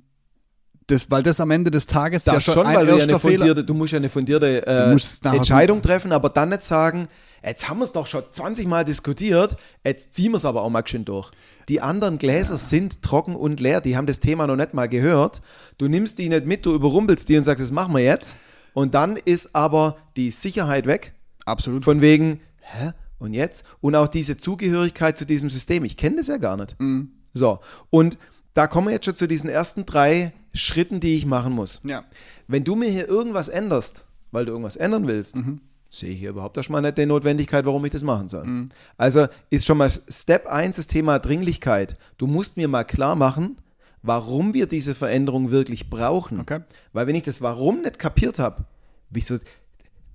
das, 0.92 1.10
weil 1.10 1.22
das 1.22 1.40
am 1.40 1.50
Ende 1.50 1.70
des 1.70 1.86
Tages 1.86 2.24
das 2.24 2.46
ja 2.46 2.52
schon, 2.52 2.66
ein 2.66 2.76
weil 2.76 2.86
du, 2.86 2.96
ja 2.96 3.04
eine 3.04 3.18
fundierte, 3.18 3.64
du 3.64 3.74
musst 3.74 3.92
ja 3.92 3.98
eine 3.98 4.08
fundierte 4.08 4.66
äh, 4.66 4.96
Entscheidung 5.34 5.82
treffen, 5.82 6.12
aber 6.12 6.28
dann 6.28 6.50
nicht 6.50 6.62
sagen, 6.62 7.08
jetzt 7.44 7.68
haben 7.68 7.78
wir 7.78 7.84
es 7.84 7.92
doch 7.92 8.06
schon 8.06 8.22
20 8.30 8.66
Mal 8.66 8.84
diskutiert, 8.84 9.56
jetzt 9.84 10.14
ziehen 10.14 10.32
wir 10.32 10.36
es 10.36 10.44
aber 10.44 10.62
auch 10.62 10.70
mal 10.70 10.86
schön 10.86 11.04
durch. 11.04 11.30
Die 11.68 11.80
anderen 11.80 12.18
Gläser 12.18 12.54
ja. 12.54 12.58
sind 12.58 13.02
trocken 13.02 13.36
und 13.36 13.60
leer, 13.60 13.80
die 13.80 13.96
haben 13.96 14.06
das 14.06 14.20
Thema 14.20 14.46
noch 14.46 14.56
nicht 14.56 14.74
mal 14.74 14.88
gehört. 14.88 15.42
Du 15.78 15.88
nimmst 15.88 16.18
die 16.18 16.28
nicht 16.28 16.46
mit, 16.46 16.66
du 16.66 16.74
überrumpelst 16.74 17.28
die 17.28 17.36
und 17.36 17.42
sagst, 17.44 17.62
das 17.62 17.70
machen 17.70 17.94
wir 17.94 18.02
jetzt. 18.02 18.36
Und 18.74 18.94
dann 18.94 19.16
ist 19.16 19.54
aber 19.54 19.96
die 20.16 20.30
Sicherheit 20.30 20.86
weg. 20.86 21.14
Absolut. 21.44 21.84
Von 21.84 22.00
wegen, 22.00 22.40
hä? 22.60 22.92
Und 23.18 23.34
jetzt? 23.34 23.64
Und 23.80 23.94
auch 23.94 24.08
diese 24.08 24.36
Zugehörigkeit 24.36 25.16
zu 25.16 25.24
diesem 25.24 25.48
System. 25.48 25.84
Ich 25.84 25.96
kenne 25.96 26.16
das 26.16 26.26
ja 26.26 26.38
gar 26.38 26.56
nicht. 26.56 26.78
Mhm. 26.80 27.12
So. 27.34 27.60
Und 27.90 28.18
da 28.54 28.66
kommen 28.66 28.88
wir 28.88 28.94
jetzt 28.94 29.04
schon 29.04 29.16
zu 29.16 29.28
diesen 29.28 29.48
ersten 29.48 29.86
drei 29.86 30.32
Schritten, 30.54 31.00
die 31.00 31.16
ich 31.16 31.26
machen 31.26 31.52
muss. 31.52 31.80
Ja. 31.84 32.04
Wenn 32.46 32.64
du 32.64 32.76
mir 32.76 32.88
hier 32.90 33.08
irgendwas 33.08 33.48
änderst, 33.48 34.06
weil 34.30 34.44
du 34.44 34.52
irgendwas 34.52 34.76
ändern 34.76 35.06
willst, 35.06 35.36
mhm. 35.36 35.60
sehe 35.88 36.10
ich 36.10 36.18
hier 36.18 36.30
überhaupt 36.30 36.56
erstmal 36.56 36.82
nicht 36.82 36.98
die 36.98 37.06
Notwendigkeit, 37.06 37.64
warum 37.64 37.84
ich 37.84 37.92
das 37.92 38.02
machen 38.02 38.28
soll. 38.28 38.44
Mhm. 38.44 38.68
Also 38.96 39.26
ist 39.50 39.66
schon 39.66 39.78
mal 39.78 39.90
Step 40.08 40.46
1 40.46 40.76
das 40.76 40.86
Thema 40.86 41.18
Dringlichkeit. 41.18 41.96
Du 42.18 42.26
musst 42.26 42.56
mir 42.56 42.68
mal 42.68 42.84
klar 42.84 43.16
machen, 43.16 43.56
warum 44.02 44.54
wir 44.54 44.66
diese 44.66 44.94
Veränderung 44.94 45.50
wirklich 45.50 45.88
brauchen. 45.88 46.40
Okay. 46.40 46.60
Weil 46.92 47.06
wenn 47.06 47.14
ich 47.14 47.22
das 47.22 47.40
Warum 47.40 47.82
nicht 47.82 47.98
kapiert 47.98 48.38
habe, 48.38 48.64
wieso 49.10 49.36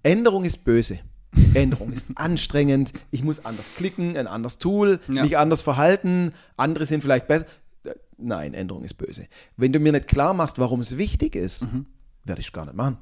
Änderung 0.04 0.44
ist 0.44 0.64
böse. 0.64 1.00
Änderung 1.54 1.92
ist 1.92 2.08
anstrengend, 2.16 2.94
ich 3.12 3.24
muss 3.24 3.46
anders 3.46 3.72
klicken, 3.76 4.18
ein 4.18 4.28
anderes 4.28 4.58
Tool, 4.58 5.00
ja. 5.08 5.24
mich 5.24 5.38
anders 5.38 5.62
verhalten, 5.62 6.34
andere 6.56 6.86
sind 6.86 7.02
vielleicht 7.02 7.28
besser 7.28 7.46
nein, 8.18 8.54
Änderung 8.54 8.84
ist 8.84 8.96
böse. 8.96 9.28
Wenn 9.56 9.74
du 9.74 9.80
mir 9.80 9.92
nicht 9.92 10.08
klar 10.08 10.34
machst, 10.34 10.60
warum 10.60 10.80
es 10.80 10.98
wichtig 10.98 11.36
ist, 11.36 11.64
mhm. 11.64 11.86
werde 12.24 12.42
ich 12.42 12.48
es 12.48 12.54
gar 12.54 12.66
nicht 12.66 12.76
machen. 12.76 12.98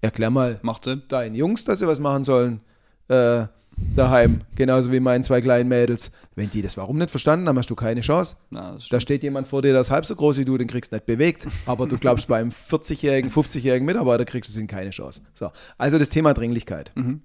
Erklär 0.00 0.30
mal 0.30 0.58
Macht 0.62 0.84
Sinn. 0.84 1.02
deinen 1.08 1.34
Jungs, 1.34 1.64
dass 1.64 1.78
sie 1.78 1.86
was 1.86 2.00
machen 2.00 2.24
sollen 2.24 2.60
äh, 3.08 3.46
daheim, 3.94 4.42
genauso 4.54 4.92
wie 4.92 5.00
meinen 5.00 5.24
zwei 5.24 5.40
kleinen 5.40 5.68
Mädels. 5.68 6.10
Wenn 6.34 6.50
die 6.50 6.62
das 6.62 6.76
warum 6.76 6.98
nicht 6.98 7.10
verstanden 7.10 7.48
haben, 7.48 7.58
hast 7.58 7.70
du 7.70 7.74
keine 7.74 8.00
Chance. 8.00 8.36
Na, 8.50 8.76
da 8.90 9.00
steht 9.00 9.22
jemand 9.22 9.46
vor 9.46 9.62
dir, 9.62 9.72
das 9.72 9.90
halb 9.90 10.04
so 10.04 10.16
groß 10.16 10.38
wie 10.38 10.44
du, 10.44 10.58
den 10.58 10.66
kriegst 10.66 10.92
du 10.92 10.96
nicht 10.96 11.06
bewegt. 11.06 11.46
Aber 11.66 11.86
du 11.86 11.98
glaubst, 11.98 12.28
beim 12.28 12.48
40-jährigen, 12.48 13.30
50-jährigen 13.30 13.86
Mitarbeiter 13.86 14.24
kriegst 14.24 14.54
du 14.54 14.60
ihn 14.60 14.66
keine 14.66 14.90
Chance. 14.90 15.22
So, 15.34 15.50
also 15.78 15.98
das 15.98 16.08
Thema 16.08 16.34
Dringlichkeit. 16.34 16.92
Mhm. 16.94 17.22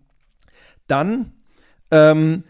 Dann 0.88 1.34
ähm, 1.92 2.44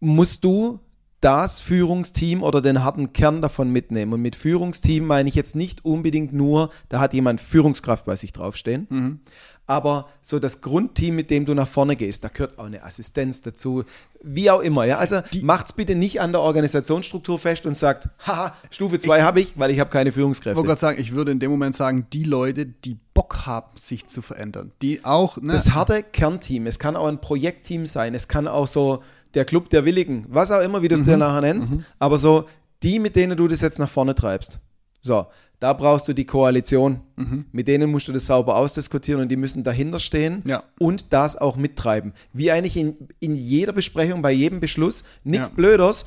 musst 0.00 0.44
du 0.44 0.80
das 1.20 1.60
Führungsteam 1.60 2.42
oder 2.42 2.60
den 2.60 2.84
harten 2.84 3.12
Kern 3.12 3.40
davon 3.40 3.70
mitnehmen. 3.70 4.12
Und 4.12 4.22
mit 4.22 4.36
Führungsteam 4.36 5.06
meine 5.06 5.28
ich 5.28 5.34
jetzt 5.34 5.56
nicht 5.56 5.84
unbedingt 5.84 6.32
nur, 6.32 6.70
da 6.88 7.00
hat 7.00 7.14
jemand 7.14 7.40
Führungskraft 7.40 8.04
bei 8.04 8.16
sich 8.16 8.32
draufstehen, 8.32 8.86
mhm. 8.90 9.20
aber 9.66 10.08
so 10.20 10.38
das 10.38 10.60
Grundteam, 10.60 11.16
mit 11.16 11.30
dem 11.30 11.46
du 11.46 11.54
nach 11.54 11.68
vorne 11.68 11.96
gehst, 11.96 12.22
da 12.22 12.28
gehört 12.28 12.58
auch 12.58 12.66
eine 12.66 12.82
Assistenz 12.82 13.40
dazu, 13.40 13.84
wie 14.22 14.50
auch 14.50 14.60
immer. 14.60 14.84
Ja? 14.84 14.98
Also 14.98 15.20
macht 15.42 15.66
es 15.66 15.72
bitte 15.72 15.94
nicht 15.94 16.20
an 16.20 16.32
der 16.32 16.42
Organisationsstruktur 16.42 17.38
fest 17.38 17.64
und 17.64 17.74
sagt, 17.74 18.08
haha, 18.26 18.54
Stufe 18.70 18.98
2 18.98 19.22
habe 19.22 19.40
ich, 19.40 19.58
weil 19.58 19.70
ich 19.70 19.80
habe 19.80 19.90
keine 19.90 20.12
Führungskräfte. 20.12 20.50
Ich 20.52 20.56
wollte 20.56 20.68
gerade 20.68 20.80
sagen, 20.80 21.00
ich 21.00 21.12
würde 21.12 21.32
in 21.32 21.38
dem 21.38 21.50
Moment 21.50 21.74
sagen, 21.74 22.06
die 22.12 22.24
Leute, 22.24 22.66
die 22.66 22.98
Bock 23.14 23.46
haben, 23.46 23.76
sich 23.78 24.06
zu 24.06 24.20
verändern, 24.20 24.72
die 24.82 25.04
auch... 25.04 25.38
Ne? 25.38 25.54
Das 25.54 25.72
harte 25.72 26.02
Kernteam, 26.02 26.66
es 26.66 26.78
kann 26.78 26.94
auch 26.94 27.06
ein 27.06 27.22
Projektteam 27.22 27.86
sein, 27.86 28.14
es 28.14 28.28
kann 28.28 28.46
auch 28.46 28.66
so 28.66 29.02
der 29.36 29.44
Club 29.44 29.70
der 29.70 29.84
Willigen, 29.84 30.26
was 30.28 30.50
auch 30.50 30.62
immer, 30.62 30.82
wie 30.82 30.88
du 30.88 30.96
es 30.96 31.02
mhm. 31.02 31.04
dir 31.04 31.16
nachher 31.18 31.42
nennst, 31.42 31.74
mhm. 31.74 31.84
aber 31.98 32.18
so 32.18 32.46
die, 32.82 32.98
mit 32.98 33.14
denen 33.14 33.36
du 33.36 33.46
das 33.46 33.60
jetzt 33.60 33.78
nach 33.78 33.88
vorne 33.88 34.14
treibst. 34.14 34.58
So, 35.00 35.26
da 35.60 35.72
brauchst 35.72 36.08
du 36.08 36.12
die 36.12 36.24
Koalition. 36.24 37.00
Mhm. 37.16 37.46
Mit 37.52 37.68
denen 37.68 37.90
musst 37.90 38.08
du 38.08 38.12
das 38.12 38.26
sauber 38.26 38.56
ausdiskutieren 38.56 39.22
und 39.22 39.28
die 39.28 39.36
müssen 39.36 39.62
dahinter 39.62 40.00
stehen 40.00 40.42
ja. 40.44 40.62
und 40.78 41.12
das 41.12 41.36
auch 41.36 41.56
mittreiben. 41.56 42.12
Wie 42.32 42.50
eigentlich 42.50 42.76
in, 42.76 42.96
in 43.20 43.34
jeder 43.36 43.72
Besprechung, 43.72 44.22
bei 44.22 44.32
jedem 44.32 44.60
Beschluss, 44.60 45.04
nichts 45.22 45.48
ja. 45.48 45.54
Blöders. 45.54 46.04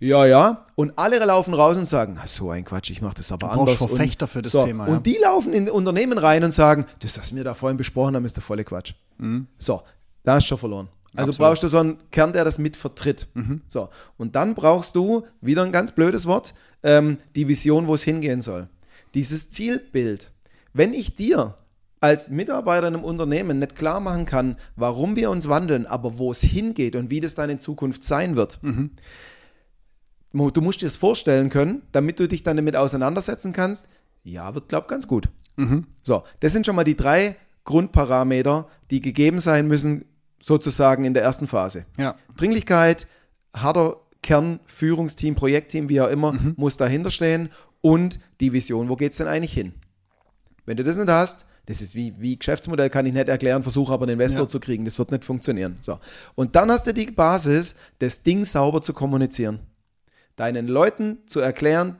Ja, 0.00 0.24
ja. 0.24 0.64
Und 0.74 0.94
alle 0.96 1.18
laufen 1.24 1.52
raus 1.52 1.76
und 1.76 1.86
sagen, 1.86 2.18
so 2.24 2.50
ein 2.50 2.64
Quatsch, 2.64 2.90
ich 2.90 3.02
mache 3.02 3.16
das 3.16 3.30
aber 3.32 3.48
du 3.48 3.60
anders. 3.60 3.76
Verfechter 3.76 4.24
und, 4.24 4.30
für 4.30 4.42
das 4.42 4.52
so, 4.52 4.64
Thema. 4.64 4.88
Ja. 4.88 4.94
Und 4.94 5.04
die 5.04 5.18
laufen 5.22 5.52
in 5.52 5.68
Unternehmen 5.68 6.16
rein 6.16 6.42
und 6.42 6.52
sagen, 6.52 6.86
das, 7.00 7.18
was 7.18 7.34
wir 7.34 7.44
da 7.44 7.52
vorhin 7.52 7.76
besprochen 7.76 8.16
haben, 8.16 8.24
ist 8.24 8.36
der 8.36 8.42
volle 8.42 8.64
Quatsch. 8.64 8.94
Mhm. 9.18 9.46
So, 9.58 9.82
da 10.24 10.34
hast 10.34 10.44
du 10.44 10.48
schon 10.48 10.58
verloren. 10.58 10.88
Also 11.14 11.30
Absolut. 11.30 11.38
brauchst 11.38 11.62
du 11.64 11.68
so 11.68 11.78
einen 11.78 11.98
Kern, 12.10 12.32
der 12.32 12.44
das 12.44 12.58
mit 12.58 12.76
vertritt. 12.76 13.28
Mhm. 13.34 13.62
So. 13.66 13.88
Und 14.16 14.36
dann 14.36 14.54
brauchst 14.54 14.94
du, 14.94 15.26
wieder 15.40 15.64
ein 15.64 15.72
ganz 15.72 15.92
blödes 15.92 16.26
Wort, 16.26 16.54
ähm, 16.82 17.18
die 17.34 17.48
Vision, 17.48 17.88
wo 17.88 17.94
es 17.94 18.04
hingehen 18.04 18.40
soll. 18.40 18.68
Dieses 19.14 19.50
Zielbild. 19.50 20.30
Wenn 20.72 20.94
ich 20.94 21.16
dir 21.16 21.56
als 22.00 22.28
Mitarbeiter 22.28 22.88
in 22.88 22.94
einem 22.94 23.04
Unternehmen 23.04 23.58
nicht 23.58 23.76
klar 23.76 24.00
machen 24.00 24.24
kann, 24.24 24.56
warum 24.76 25.16
wir 25.16 25.30
uns 25.30 25.48
wandeln, 25.48 25.84
aber 25.86 26.18
wo 26.18 26.30
es 26.30 26.40
hingeht 26.40 26.96
und 26.96 27.10
wie 27.10 27.20
das 27.20 27.34
dann 27.34 27.50
in 27.50 27.60
Zukunft 27.60 28.04
sein 28.04 28.36
wird, 28.36 28.62
mhm. 28.62 28.90
du 30.32 30.60
musst 30.60 30.80
dir 30.80 30.86
das 30.86 30.96
vorstellen 30.96 31.50
können, 31.50 31.82
damit 31.92 32.20
du 32.20 32.28
dich 32.28 32.42
dann 32.42 32.56
damit 32.56 32.76
auseinandersetzen 32.76 33.52
kannst. 33.52 33.88
Ja, 34.22 34.54
wird, 34.54 34.68
glaub, 34.68 34.88
ganz 34.88 35.08
gut. 35.08 35.28
Mhm. 35.56 35.86
So, 36.02 36.22
das 36.38 36.52
sind 36.52 36.64
schon 36.64 36.76
mal 36.76 36.84
die 36.84 36.96
drei 36.96 37.36
Grundparameter, 37.64 38.68
die 38.90 39.00
gegeben 39.00 39.40
sein 39.40 39.66
müssen, 39.66 40.04
sozusagen 40.40 41.04
in 41.04 41.14
der 41.14 41.22
ersten 41.22 41.46
Phase. 41.46 41.86
Ja. 41.98 42.16
Dringlichkeit, 42.36 43.06
harter 43.54 43.96
Kern, 44.22 44.60
Führungsteam, 44.66 45.34
Projektteam, 45.34 45.88
wie 45.88 46.00
auch 46.00 46.08
immer, 46.08 46.32
mhm. 46.32 46.54
muss 46.56 46.76
dahinter 46.76 47.10
stehen 47.10 47.50
und 47.80 48.18
die 48.40 48.52
Vision, 48.52 48.88
wo 48.88 48.96
geht 48.96 49.12
es 49.12 49.18
denn 49.18 49.28
eigentlich 49.28 49.52
hin? 49.52 49.72
Wenn 50.66 50.76
du 50.76 50.84
das 50.84 50.96
nicht 50.96 51.08
hast, 51.08 51.46
das 51.66 51.80
ist 51.80 51.94
wie, 51.94 52.14
wie 52.18 52.36
Geschäftsmodell, 52.36 52.90
kann 52.90 53.06
ich 53.06 53.12
nicht 53.12 53.28
erklären, 53.28 53.62
versuche 53.62 53.92
aber 53.92 54.04
einen 54.04 54.14
Investor 54.14 54.44
ja. 54.44 54.48
zu 54.48 54.60
kriegen, 54.60 54.84
das 54.84 54.98
wird 54.98 55.12
nicht 55.12 55.24
funktionieren. 55.24 55.78
So. 55.82 55.98
Und 56.34 56.56
dann 56.56 56.70
hast 56.70 56.86
du 56.86 56.92
die 56.92 57.10
Basis, 57.10 57.76
das 57.98 58.22
Ding 58.22 58.44
sauber 58.44 58.82
zu 58.82 58.92
kommunizieren. 58.92 59.60
Deinen 60.36 60.68
Leuten 60.68 61.18
zu 61.26 61.40
erklären, 61.40 61.96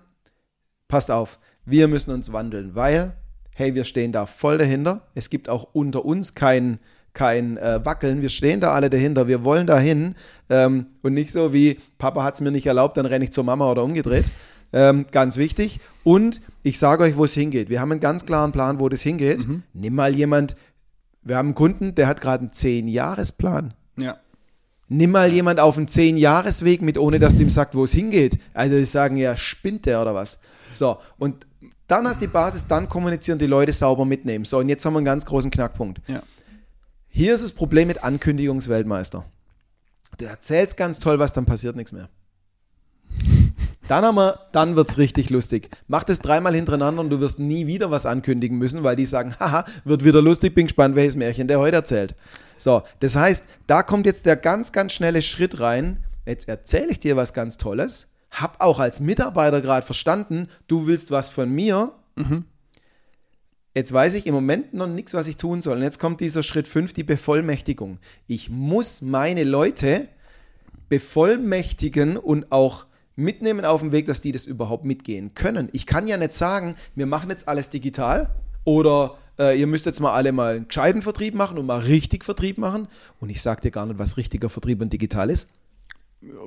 passt 0.89 1.11
auf, 1.11 1.39
wir 1.65 1.89
müssen 1.89 2.11
uns 2.11 2.33
wandeln, 2.33 2.75
weil, 2.75 3.17
hey, 3.55 3.75
wir 3.75 3.85
stehen 3.85 4.13
da 4.13 4.27
voll 4.27 4.59
dahinter. 4.59 5.09
Es 5.15 5.31
gibt 5.31 5.49
auch 5.49 5.69
unter 5.73 6.05
uns 6.05 6.35
keinen 6.35 6.81
kein 7.13 7.57
äh, 7.57 7.85
Wackeln. 7.85 8.23
Wir 8.23 8.29
stehen 8.29 8.61
da 8.61 8.73
alle 8.73 8.91
dahinter. 8.91 9.29
Wir 9.29 9.45
wollen 9.45 9.67
dahin. 9.67 10.15
Ähm, 10.49 10.87
und 11.03 11.15
nicht 11.15 11.33
so 11.33 11.53
wie 11.53 11.79
Papa 11.99 12.23
hat 12.23 12.35
es 12.35 12.41
mir 12.41 12.51
nicht 12.51 12.67
erlaubt, 12.67 12.97
dann 12.97 13.07
renne 13.07 13.25
ich 13.25 13.33
zur 13.33 13.45
Mama 13.45 13.71
oder 13.71 13.85
umgedreht. 13.85 14.25
Ähm, 14.73 15.07
ganz 15.11 15.37
wichtig. 15.37 15.81
Und 16.05 16.41
ich 16.63 16.79
sage 16.79 17.05
euch, 17.05 17.17
wo 17.17 17.25
es 17.25 17.35
hingeht. 17.35 17.69
Wir 17.69 17.81
haben 17.81 17.91
einen 17.91 18.01
ganz 18.01 18.25
klaren 18.25 18.53
Plan, 18.53 18.79
wo 18.81 18.89
das 18.89 19.03
hingeht. 19.03 19.47
Mhm. 19.47 19.63
Nimm 19.73 19.95
mal 19.95 20.15
jemand, 20.15 20.55
wir 21.23 21.37
haben 21.37 21.49
einen 21.49 21.55
Kunden, 21.55 21.95
der 21.95 22.07
hat 22.07 22.21
gerade 22.21 22.43
einen 22.43 22.53
10-Jahres-Plan. 22.53 23.75
Ja. 23.97 24.17
Nimm 24.89 25.11
mal 25.11 25.33
jemand 25.33 25.61
auf 25.61 25.77
einen 25.77 25.87
10-Jahres-Weg 25.87 26.83
mit, 26.83 26.99
ohne 26.99 27.19
dass 27.19 27.35
du 27.35 27.43
ihm 27.43 27.51
sagt, 27.51 27.75
wo 27.75 27.85
es 27.85 27.93
hingeht. 27.93 28.39
Also 28.55 28.77
die 28.77 28.85
sagen 28.85 29.17
ja, 29.17 29.37
spinnt 29.37 29.87
der 29.87 30.03
oder 30.03 30.15
was. 30.15 30.41
So, 30.73 30.99
und 31.19 31.47
dann 31.87 32.07
hast 32.07 32.17
du 32.21 32.27
die 32.27 32.33
Basis, 32.33 32.67
dann 32.67 32.89
kommunizieren 32.89 33.39
die 33.39 33.47
Leute 33.47 33.73
sauber 33.73 34.05
mitnehmen. 34.05 34.45
So, 34.45 34.59
und 34.59 34.69
jetzt 34.69 34.85
haben 34.85 34.95
wir 34.95 34.99
einen 34.99 35.05
ganz 35.05 35.27
großen 35.27 35.51
Knackpunkt. 35.51 36.01
Ja. 36.07 36.23
Hier 37.11 37.35
ist 37.35 37.45
das 37.45 37.53
Problem 37.53 37.89
mit 37.89 38.03
Ankündigungsweltmeister. 38.03 39.25
Du 40.19 40.25
erzählst 40.25 40.77
ganz 40.77 41.01
toll 41.01 41.19
was, 41.19 41.33
dann 41.33 41.45
passiert 41.45 41.77
nichts 41.77 41.93
mehr. 41.93 42.09
Dann, 43.89 44.33
dann 44.53 44.77
wird 44.77 44.89
es 44.89 44.99
richtig 44.99 45.31
lustig. 45.31 45.69
Mach 45.89 46.05
das 46.05 46.21
dreimal 46.21 46.55
hintereinander 46.55 47.01
und 47.01 47.11
du 47.11 47.19
wirst 47.19 47.41
nie 47.41 47.67
wieder 47.67 47.91
was 47.91 48.07
ankündigen 48.07 48.57
müssen, 48.57 48.85
weil 48.85 48.95
die 48.95 49.05
sagen, 49.05 49.35
haha, 49.41 49.65
wird 49.85 50.05
wieder 50.05 50.23
lustig, 50.23 50.55
bin 50.55 50.69
gespannt, 50.69 50.95
welches 50.95 51.17
Märchen 51.17 51.49
der 51.49 51.59
heute 51.59 51.77
erzählt. 51.77 52.15
So, 52.57 52.83
das 53.01 53.17
heißt, 53.17 53.45
da 53.67 53.83
kommt 53.83 54.07
jetzt 54.07 54.27
der 54.27 54.37
ganz, 54.37 54.71
ganz 54.71 54.93
schnelle 54.93 55.23
Schritt 55.23 55.59
rein. 55.59 56.05
Jetzt 56.25 56.49
erzähle 56.49 56.91
ich 56.91 57.01
dir 57.01 57.17
was 57.17 57.35
ganz 57.35 57.57
Tolles, 57.57 58.13
hab 58.31 58.61
auch 58.61 58.79
als 58.79 59.01
Mitarbeiter 59.01 59.61
gerade 59.61 59.85
verstanden, 59.85 60.49
du 60.69 60.87
willst 60.87 61.11
was 61.11 61.31
von 61.31 61.51
mir. 61.51 61.93
Mhm. 62.15 62.45
Jetzt 63.75 63.93
weiß 63.93 64.15
ich 64.15 64.27
im 64.27 64.35
Moment 64.35 64.75
noch 64.75 64.89
nichts, 64.89 65.15
was 65.15 65.29
ich 65.29 65.37
tun 65.37 65.61
soll. 65.61 65.77
Und 65.77 65.83
jetzt 65.83 66.01
kommt 66.01 66.21
dieser 66.21 66.43
Schritt 66.43 66.67
5, 66.67 66.93
die 66.93 67.05
Bevollmächtigung. 67.05 67.99
Ich 68.27 68.51
muss 68.51 69.01
meine 69.01 69.45
Leute 69.45 70.09
bevollmächtigen 70.89 72.17
und 72.17 72.51
auch 72.51 72.87
mitnehmen 73.15 73.65
auf 73.65 73.81
den 73.81 73.93
Weg, 73.93 74.07
dass 74.07 74.21
die 74.21 74.33
das 74.33 74.47
überhaupt 74.47 74.85
mitgehen 74.85 75.35
können. 75.35 75.69
Ich 75.73 75.87
kann 75.87 76.09
ja 76.09 76.17
nicht 76.17 76.33
sagen, 76.33 76.75
wir 76.97 77.07
machen 77.07 77.31
jetzt 77.31 77.47
alles 77.47 77.71
digital 77.71 78.31
oder 78.65 79.19
äh, 79.39 79.59
ihr 79.59 79.69
müsst 79.69 79.87
jetzt 79.87 80.01
mal 80.01 80.13
alle 80.13 80.33
mal 80.33 80.57
einen 80.57 80.69
gescheiten 80.69 81.03
Vertrieb 81.03 81.35
machen 81.35 81.57
und 81.57 81.67
mal 81.67 81.81
richtig 81.81 82.25
Vertrieb 82.25 82.59
machen. 82.59 82.89
Und 83.21 83.31
ich 83.31 83.41
sage 83.41 83.61
dir 83.61 83.71
gar 83.71 83.87
nicht, 83.87 83.99
was 83.99 84.17
richtiger 84.17 84.49
Vertrieb 84.49 84.81
und 84.81 84.93
digital 84.93 85.31
ist 85.31 85.49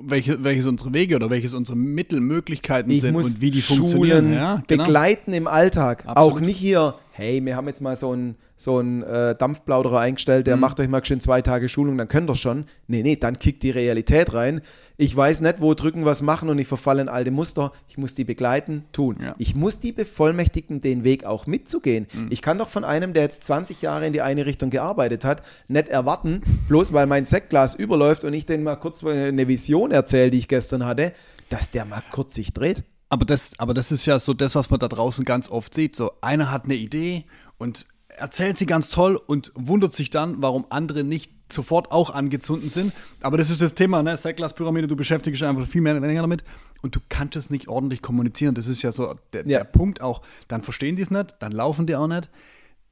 welche, 0.01 0.44
welches 0.44 0.68
unsere 0.68 0.94
Wege 0.94 1.15
oder 1.15 1.30
welches 1.30 1.53
unsere 1.53 1.77
Mittel, 1.77 2.20
Möglichkeiten 2.20 2.92
ich 2.92 3.01
sind 3.01 3.15
und 3.15 3.42
wie 3.42 3.51
die 3.51 3.62
Schulen 3.62 3.80
funktionieren. 3.80 4.34
Ja, 4.34 4.63
genau. 4.68 4.84
Begleiten 4.84 5.34
im 5.34 5.48
Alltag. 5.48 6.06
Absolut. 6.06 6.34
Auch 6.34 6.39
nicht 6.39 6.58
hier, 6.58 6.96
hey, 7.15 7.46
wir 7.46 7.55
haben 7.55 7.67
jetzt 7.67 7.79
mal 7.79 7.96
so 7.96 8.12
einen 8.12 8.36
so 8.58 8.82
äh, 8.82 9.36
Dampfplauderer 9.36 10.00
eingestellt, 10.00 10.48
der 10.48 10.55
mhm. 10.55 10.62
macht 10.62 10.79
euch 10.79 10.88
mal 10.88 11.05
schön 11.05 11.20
zwei 11.20 11.43
Tage 11.43 11.70
Schulung, 11.70 11.96
dann 11.96 12.08
könnt 12.08 12.27
ihr 12.27 12.36
schon. 12.36 12.65
Nee, 12.88 13.03
nee, 13.03 13.15
dann 13.15 13.38
kickt 13.38 13.62
die 13.62 13.70
Realität 13.70 14.34
rein. 14.34 14.62
Ich 14.98 15.15
weiß 15.15 15.41
nicht, 15.41 15.62
wo 15.62 15.75
drücken, 15.75 16.05
was 16.05 16.24
machen 16.24 16.50
und 16.50 16.58
ich 16.58 16.67
verfalle 16.67 17.03
in 17.03 17.10
alte 17.10 17.29
Muster. 17.29 17.72
Ich 17.88 18.00
muss 18.00 18.15
die 18.15 18.24
begleiten, 18.24 18.86
tun. 18.93 19.17
Ja. 19.22 19.36
Ich 19.38 19.53
muss 19.53 19.79
die 19.79 19.91
bevollmächtigen, 19.91 20.82
den 20.82 21.03
Weg 21.03 21.24
auch 21.24 21.46
mitzugehen. 21.46 22.08
Mhm. 22.13 22.27
Ich 22.32 22.41
kann 22.41 22.58
doch 22.58 22.70
von 22.70 22.84
einem, 22.84 23.13
der 23.13 23.24
jetzt 23.24 23.43
20 23.43 23.84
Jahre 23.84 24.08
in 24.08 24.13
die 24.13 24.22
eine 24.22 24.48
Richtung 24.48 24.72
gearbeitet 24.72 25.24
hat, 25.24 25.43
nicht 25.67 25.89
erwarten, 25.89 26.41
bloß 26.67 26.93
weil 26.93 27.05
mein 27.05 27.25
Sektglas 27.25 27.75
überläuft 27.75 28.24
und 28.24 28.34
ich 28.34 28.48
den 28.48 28.63
mal 28.63 28.77
kurz 28.77 29.05
eine 29.05 29.48
Vision 29.48 29.91
erzähle, 29.91 30.32
die 30.32 30.39
ich 30.39 30.48
gestern 30.48 30.84
hatte, 30.84 31.13
dass 31.50 31.70
der 31.70 31.86
mal 31.86 32.01
kurz 32.12 32.34
sich 32.34 32.53
dreht. 32.53 32.84
Aber 33.13 33.25
das, 33.25 33.51
aber 33.60 33.75
das 33.75 33.91
ist 33.91 34.08
ja 34.08 34.17
so 34.17 34.34
das, 34.34 34.55
was 34.55 34.72
man 34.72 34.79
da 34.79 34.88
draußen 34.88 35.24
ganz 35.24 35.48
oft 35.48 35.75
sieht. 35.75 35.96
So, 35.96 36.13
einer 36.22 36.50
hat 36.50 36.63
eine 36.63 36.74
Idee 36.74 37.25
und 37.60 37.86
erzählt 38.08 38.58
sie 38.58 38.65
ganz 38.65 38.89
toll 38.89 39.22
und 39.24 39.51
wundert 39.53 39.93
sich 39.93 40.10
dann, 40.10 40.41
warum 40.41 40.65
andere 40.72 41.03
nicht 41.03 41.32
sofort 41.51 41.91
auch 41.91 42.10
angezündet 42.10 42.72
sind. 42.72 42.91
Aber 43.22 43.38
das 43.38 43.51
ist 43.51 43.62
das 43.62 43.75
Thema, 43.75 44.01
ne? 44.01 44.17
Cyclas-Pyramide, 44.17 44.88
du 44.88 44.96
beschäftigst 44.96 45.39
dich 45.39 45.48
einfach 45.48 45.67
viel 45.67 45.82
mehr 45.82 46.00
länger 46.00 46.22
damit 46.22 46.43
und 46.82 46.96
du 46.96 47.01
kannst 47.08 47.36
es 47.36 47.51
nicht 47.51 47.67
ordentlich 47.67 48.01
kommunizieren. 48.01 48.55
Das 48.55 48.65
ist 48.65 48.82
ja 48.82 48.91
so 48.91 49.13
der, 49.32 49.41
ja. 49.41 49.60
der 49.60 49.65
Punkt 49.65 50.01
auch. 50.01 50.24
Dann 50.48 50.63
verstehen 50.63 50.96
die 50.96 51.03
es 51.03 51.12
nicht, 51.12 51.36
dann 51.38 51.51
laufen 51.51 51.86
die 51.86 51.96
auch 51.96 52.08
nicht 52.08 52.32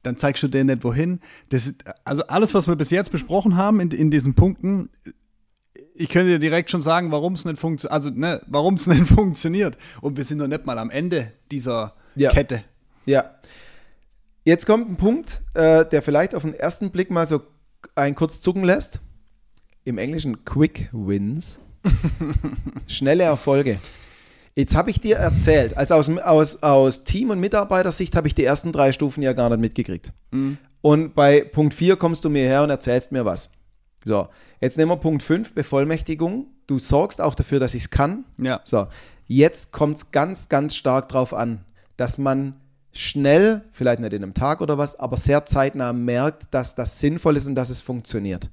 dann 0.04 0.16
zeigst 0.16 0.42
du 0.42 0.48
denen 0.48 0.66
nicht 0.66 0.82
wohin. 0.82 1.20
Das, 1.50 1.72
also 2.04 2.24
alles, 2.26 2.54
was 2.54 2.66
wir 2.66 2.74
bis 2.74 2.90
jetzt 2.90 3.12
besprochen 3.12 3.56
haben 3.56 3.78
in, 3.78 3.88
in 3.92 4.10
diesen 4.10 4.34
Punkten, 4.34 4.90
ich 5.94 6.08
könnte 6.08 6.30
dir 6.30 6.38
direkt 6.38 6.70
schon 6.70 6.82
sagen, 6.82 7.12
warum 7.12 7.34
es 7.34 7.44
nicht 7.44 7.58
funktioniert, 7.58 7.92
also 7.92 8.10
ne, 8.10 8.40
warum 8.46 8.74
es 8.74 8.86
nicht 8.88 9.06
funktioniert. 9.06 9.76
Und 10.00 10.16
wir 10.16 10.24
sind 10.24 10.38
noch 10.38 10.48
nicht 10.48 10.66
mal 10.66 10.78
am 10.78 10.90
Ende 10.90 11.32
dieser 11.50 11.94
ja. 12.14 12.30
Kette. 12.30 12.64
Ja. 13.06 13.36
Jetzt 14.44 14.66
kommt 14.66 14.90
ein 14.90 14.96
Punkt, 14.96 15.42
äh, 15.54 15.84
der 15.86 16.02
vielleicht 16.02 16.34
auf 16.34 16.42
den 16.42 16.54
ersten 16.54 16.90
Blick 16.90 17.10
mal 17.10 17.26
so 17.26 17.42
einen 17.94 18.14
kurz 18.14 18.40
zucken 18.40 18.64
lässt. 18.64 19.00
Im 19.84 19.98
Englischen 19.98 20.44
Quick 20.44 20.88
Wins. 20.92 21.60
Schnelle 22.86 23.24
Erfolge. 23.24 23.78
Jetzt 24.54 24.76
habe 24.76 24.90
ich 24.90 25.00
dir 25.00 25.16
erzählt, 25.16 25.76
also 25.76 25.94
aus, 25.94 26.10
aus, 26.18 26.62
aus 26.62 27.04
Team- 27.04 27.30
und 27.30 27.40
Mitarbeitersicht 27.40 28.14
habe 28.14 28.28
ich 28.28 28.34
die 28.34 28.44
ersten 28.44 28.70
drei 28.70 28.92
Stufen 28.92 29.22
ja 29.22 29.32
gar 29.32 29.48
nicht 29.48 29.60
mitgekriegt. 29.60 30.12
Mhm. 30.30 30.58
Und 30.82 31.14
bei 31.14 31.42
Punkt 31.42 31.74
4 31.74 31.96
kommst 31.96 32.24
du 32.24 32.30
mir 32.30 32.42
her 32.42 32.62
und 32.62 32.70
erzählst 32.70 33.12
mir 33.12 33.24
was. 33.24 33.50
So, 34.04 34.28
jetzt 34.60 34.78
nehmen 34.78 34.90
wir 34.90 34.96
Punkt 34.96 35.22
5, 35.22 35.54
Bevollmächtigung. 35.54 36.46
Du 36.66 36.78
sorgst 36.78 37.20
auch 37.20 37.34
dafür, 37.34 37.60
dass 37.60 37.74
ich 37.74 37.84
es 37.84 37.90
kann. 37.90 38.24
Ja. 38.38 38.60
So, 38.64 38.88
jetzt 39.26 39.72
kommt 39.72 39.98
es 39.98 40.10
ganz, 40.10 40.48
ganz 40.48 40.74
stark 40.74 41.08
darauf 41.08 41.34
an, 41.34 41.64
dass 41.96 42.18
man 42.18 42.54
schnell, 42.92 43.62
vielleicht 43.72 44.00
nicht 44.00 44.12
in 44.12 44.22
einem 44.22 44.34
Tag 44.34 44.60
oder 44.60 44.78
was, 44.78 44.98
aber 44.98 45.16
sehr 45.16 45.46
zeitnah 45.46 45.92
merkt, 45.92 46.52
dass 46.52 46.74
das 46.74 47.00
sinnvoll 47.00 47.36
ist 47.36 47.46
und 47.46 47.54
dass 47.54 47.70
es 47.70 47.80
funktioniert. 47.80 48.50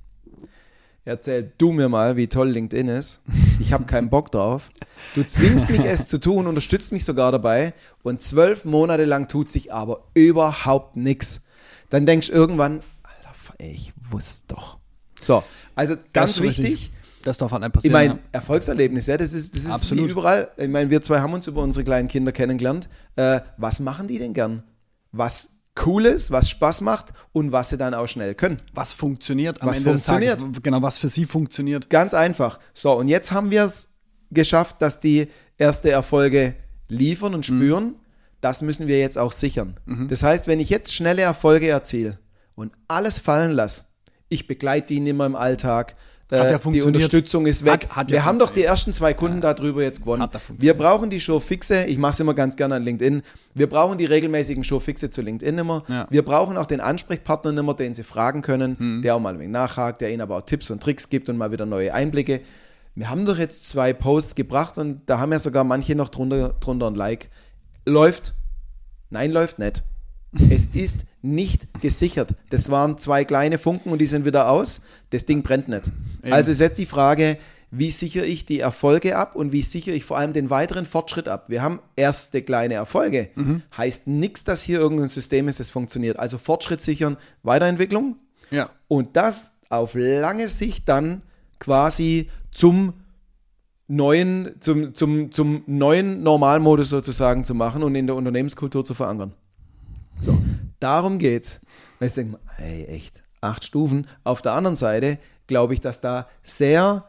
erzähl 1.06 1.52
du 1.58 1.72
mir 1.72 1.90
mal, 1.90 2.16
wie 2.18 2.28
toll 2.28 2.50
LinkedIn 2.50 2.88
ist. 2.88 3.22
Ich 3.60 3.74
habe 3.74 3.86
keinen 3.86 4.10
Bock 4.10 4.32
drauf. 4.32 4.70
Du 5.16 5.26
zwingst 5.26 5.70
mich 5.70 5.84
es 5.84 6.08
zu 6.08 6.20
tun, 6.20 6.48
unterstützt 6.48 6.92
mich 6.92 7.04
sogar 7.04 7.32
dabei 7.32 7.74
und 8.04 8.22
zwölf 8.22 8.64
Monate 8.64 9.06
lang 9.06 9.28
tut 9.28 9.52
sich 9.52 9.74
aber 9.74 10.06
überhaupt 10.14 10.96
nichts. 10.96 11.42
Dann 11.90 12.06
denkst 12.06 12.28
du 12.28 12.34
irgendwann, 12.34 12.82
Alter, 13.04 13.36
ich 13.58 13.94
wusste 14.10 14.56
doch. 14.56 14.79
So, 15.22 15.44
also 15.76 15.96
ganz 16.14 16.40
wichtig. 16.42 16.66
Richtig. 16.66 16.92
Das 17.24 17.38
darf 17.38 17.52
an 17.52 17.64
einem 17.64 17.72
passieren. 17.72 18.02
Ich 18.02 18.08
meine. 18.08 18.20
Erfolgserlebnis, 18.32 19.08
ja, 19.08 19.18
das 19.18 19.34
ist, 19.34 19.54
das 19.54 19.64
ist 19.64 19.72
Absolut. 19.72 20.08
wie 20.08 20.12
überall. 20.12 20.50
Ich 20.58 20.70
meine, 20.70 20.90
wir 20.90 21.02
zwei 21.02 21.20
haben 21.20 21.34
uns 21.34 21.48
über 21.48 21.62
unsere 21.62 21.84
kleinen 21.84 22.08
Kinder 22.08 22.32
kennengelernt. 22.32 22.88
Äh, 23.16 23.42
was 23.58 23.80
machen 23.80 24.08
die 24.08 24.20
denn 24.20 24.34
gern? 24.34 24.64
Was 25.12 25.50
cool 25.86 26.06
ist, 26.06 26.32
was 26.32 26.50
Spaß 26.50 26.82
macht 26.82 27.14
und 27.32 27.52
was 27.52 27.70
sie 27.70 27.78
dann 27.78 27.94
auch 27.94 28.08
schnell 28.08 28.36
können. 28.36 28.62
Was 28.74 28.94
funktioniert 28.94 29.62
am 29.62 29.70
was 29.70 29.78
Ende 29.78 29.92
funktioniert. 29.92 30.40
Tages. 30.40 30.64
Genau, 30.64 30.82
was 30.82 30.98
für 30.98 31.10
sie 31.10 31.26
funktioniert. 31.26 31.90
Ganz 31.90 32.14
einfach. 32.14 32.60
So, 32.74 32.94
und 32.94 33.08
jetzt 33.08 33.32
haben 33.32 33.52
wir 33.52 33.66
es 33.66 33.90
geschafft, 34.32 34.82
dass 34.82 35.00
die 35.00 35.28
erste 35.58 35.92
Erfolge 35.92 36.56
liefern 36.88 37.34
und 37.34 37.50
mhm. 37.50 37.56
spüren. 37.56 37.84
Mhm. 37.86 37.96
Das 38.42 38.62
müssen 38.62 38.88
wir 38.88 39.00
jetzt 39.00 39.18
auch 39.18 39.34
sichern. 39.34 39.78
Mhm. 39.86 40.08
Das 40.08 40.24
heißt, 40.24 40.48
wenn 40.48 40.60
ich 40.60 40.70
jetzt 40.70 40.94
schnelle 40.94 41.22
Erfolge 41.22 41.68
erziele 41.68 42.20
und 42.56 42.72
alles 42.88 43.20
fallen 43.20 43.52
lasse, 43.52 43.84
ich 44.30 44.48
begleite 44.48 44.94
die 44.94 45.00
nicht 45.00 45.16
mehr 45.16 45.26
im 45.26 45.36
Alltag, 45.36 45.96
äh, 46.32 46.60
die 46.72 46.84
Unterstützung 46.84 47.48
ist 47.48 47.66
weg. 47.66 47.88
Hat, 47.90 47.96
hat 47.96 48.12
wir 48.12 48.24
haben 48.24 48.38
doch 48.38 48.52
die 48.52 48.64
ersten 48.64 48.94
zwei 48.94 49.16
Kunden 49.16 49.42
ja. 49.42 49.54
darüber 49.54 49.82
jetzt 49.82 50.02
gewonnen. 50.02 50.28
Wir 50.50 50.76
brauchen 50.76 51.10
die 51.10 51.20
Showfixe. 51.20 51.86
Ich 51.86 51.98
mache 51.98 52.12
es 52.12 52.20
immer 52.20 52.36
ganz 52.36 52.56
gerne 52.56 52.76
an 52.76 52.84
LinkedIn. 52.84 53.24
Wir 53.56 53.68
brauchen 53.68 53.98
die 53.98 54.06
regelmäßigen 54.06 54.64
Showfixe 54.64 55.10
zu 55.10 55.22
LinkedIn 55.22 55.58
immer. 55.58 55.84
Ja. 55.88 56.06
Wir 56.12 56.24
brauchen 56.24 56.56
auch 56.58 56.68
den 56.68 56.82
Ansprechpartner 56.82 57.58
immer, 57.58 57.74
den 57.74 57.96
Sie 57.96 58.04
fragen 58.04 58.44
können, 58.44 58.78
hm. 58.78 59.02
der 59.02 59.16
auch 59.16 59.20
mal 59.20 59.34
ein 59.34 59.40
wenig 59.40 59.52
nachhakt, 59.52 60.02
der 60.02 60.12
Ihnen 60.12 60.22
aber 60.22 60.38
auch 60.38 60.44
Tipps 60.44 60.70
und 60.70 60.84
Tricks 60.84 61.10
gibt 61.10 61.30
und 61.30 61.38
mal 61.38 61.52
wieder 61.52 61.66
neue 61.66 61.94
Einblicke. 61.94 62.42
Wir 62.94 63.10
haben 63.10 63.26
doch 63.26 63.38
jetzt 63.38 63.68
zwei 63.68 63.94
Posts 63.94 64.36
gebracht 64.36 64.78
und 64.78 65.02
da 65.08 65.20
haben 65.20 65.32
ja 65.32 65.40
sogar 65.40 65.64
manche 65.64 65.96
noch 65.96 66.10
drunter, 66.10 66.54
drunter 66.60 66.88
ein 66.88 66.96
Like. 66.96 67.30
Läuft? 67.86 68.36
Nein, 69.10 69.32
läuft 69.32 69.58
nicht. 69.58 69.82
Es 70.52 70.68
ist 70.68 71.06
nicht 71.22 71.68
gesichert. 71.82 72.32
Das 72.50 72.70
waren 72.70 72.98
zwei 72.98 73.26
kleine 73.26 73.58
Funken 73.58 73.92
und 73.92 74.00
die 74.00 74.06
sind 74.06 74.26
wieder 74.26 74.50
aus. 74.50 74.82
Das 75.10 75.26
Ding 75.26 75.44
brennt 75.44 75.68
nicht. 75.68 75.92
Eben. 76.24 76.34
Also 76.34 76.52
ist 76.52 76.60
jetzt 76.60 76.78
die 76.78 76.86
Frage, 76.86 77.38
wie 77.72 77.92
sichere 77.92 78.26
ich 78.26 78.46
die 78.46 78.60
Erfolge 78.60 79.16
ab 79.16 79.36
und 79.36 79.52
wie 79.52 79.62
sichere 79.62 79.94
ich 79.94 80.04
vor 80.04 80.18
allem 80.18 80.34
den 80.34 80.50
weiteren 80.50 80.86
Fortschritt 80.86 81.28
ab? 81.28 81.46
Wir 81.50 81.62
haben 81.62 81.80
erste 81.96 82.42
kleine 82.42 82.74
Erfolge. 82.74 83.30
Mhm. 83.36 83.62
Heißt 83.78 84.08
nichts, 84.08 84.44
dass 84.44 84.64
hier 84.64 84.80
irgendein 84.80 85.08
System 85.08 85.48
ist, 85.48 85.60
das 85.60 85.70
funktioniert. 85.70 86.18
Also 86.18 86.38
Fortschritt 86.38 86.82
sichern, 86.82 87.18
Weiterentwicklung. 87.44 88.16
Ja. 88.50 88.70
Und 88.88 89.16
das 89.16 89.52
auf 89.70 89.94
lange 89.94 90.48
Sicht 90.48 90.90
dann 90.90 91.22
quasi 91.60 92.30
zum 92.52 92.94
neuen, 93.88 94.56
zum, 94.62 94.94
zum, 94.94 95.32
zum 95.32 95.64
neuen 95.68 96.24
Normalmodus 96.24 96.90
sozusagen 96.90 97.44
zu 97.44 97.54
machen 97.54 97.84
und 97.84 97.94
in 97.96 98.08
der 98.08 98.16
Unternehmenskultur 98.16 98.84
zu 98.84 98.94
verankern. 98.94 99.34
So, 100.22 100.38
darum 100.80 101.20
geht's. 101.20 101.62
Und 102.00 102.08
ich 102.08 102.14
denke, 102.14 102.40
ey, 102.58 102.86
echt, 102.86 103.22
acht 103.42 103.64
Stufen. 103.64 104.08
Auf 104.24 104.42
der 104.42 104.54
anderen 104.54 104.76
Seite 104.76 105.20
glaube 105.48 105.74
ich, 105.74 105.82
dass 105.82 106.02
da 106.02 106.28
sehr 106.44 107.06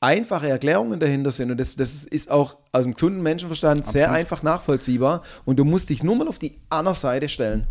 einfache 0.00 0.48
Erklärungen 0.48 1.00
dahinter 1.00 1.30
sind. 1.30 1.50
Und 1.50 1.58
das, 1.58 1.76
das 1.76 2.04
ist 2.04 2.30
auch 2.30 2.58
aus 2.72 2.84
dem 2.84 2.94
gesunden 2.94 3.22
Menschenverstand 3.22 3.80
Absolut. 3.80 3.92
sehr 3.92 4.12
einfach 4.12 4.42
nachvollziehbar. 4.42 5.22
Und 5.44 5.58
du 5.58 5.64
musst 5.64 5.90
dich 5.90 6.02
nur 6.02 6.16
mal 6.16 6.28
auf 6.28 6.38
die 6.38 6.58
andere 6.68 6.94
Seite 6.94 7.28
stellen. 7.28 7.66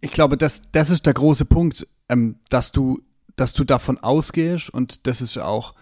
Ich 0.00 0.12
glaube, 0.12 0.36
das, 0.36 0.62
das 0.72 0.90
ist 0.90 1.06
der 1.06 1.14
große 1.14 1.44
Punkt, 1.44 1.86
ähm, 2.08 2.36
dass, 2.50 2.70
du, 2.70 3.00
dass 3.36 3.52
du 3.52 3.64
davon 3.64 3.98
ausgehst 3.98 4.70
und 4.70 5.06
das 5.06 5.20
ist 5.20 5.36
auch 5.38 5.74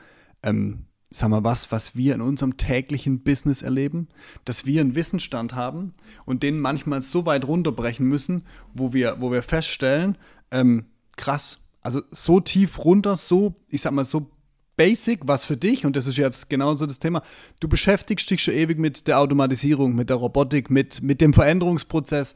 ähm, 0.43 0.87
sag 1.11 1.29
mal, 1.29 1.45
was, 1.45 1.71
was 1.71 1.95
wir 1.95 2.15
in 2.15 2.21
unserem 2.21 2.57
täglichen 2.57 3.23
Business 3.23 3.63
erleben, 3.63 4.09
dass 4.45 4.67
wir 4.67 4.81
einen 4.81 4.95
Wissensstand 4.95 5.55
haben 5.55 5.93
und 6.25 6.43
den 6.43 6.59
manchmal 6.59 7.03
so 7.03 7.27
weit 7.27 7.47
runterbrechen 7.47 8.07
müssen, 8.07 8.45
wo 8.75 8.93
wir, 8.93 9.21
wo 9.21 9.31
wir 9.31 9.43
feststellen, 9.43 10.19
ähm, 10.51 10.87
krass, 11.17 11.61
also 11.83 12.03
so 12.11 12.41
tief 12.41 12.85
runter, 12.85 13.17
so, 13.17 13.55
ich 13.71 13.83
sag 13.83 13.93
mal, 13.93 14.05
so 14.05 14.31
basic, 14.77 15.21
was 15.23 15.45
für 15.45 15.57
dich, 15.57 15.87
und 15.87 15.97
das 15.97 16.07
ist 16.07 16.19
jetzt 16.19 16.51
genauso 16.51 16.87
das 16.87 16.99
Thema, 16.99 17.23
du 17.61 17.69
beschäftigst 17.69 18.31
dich 18.31 18.43
schon 18.43 18.55
ewig 18.55 18.79
mit 18.79 19.07
der 19.09 19.21
Automatisierung, 19.21 19.95
mit 19.95 20.11
der 20.11 20.17
Robotik, 20.17 20.71
mit, 20.71 21.03
mit 21.03 21.21
dem 21.21 21.33
Veränderungsprozess 21.33 22.35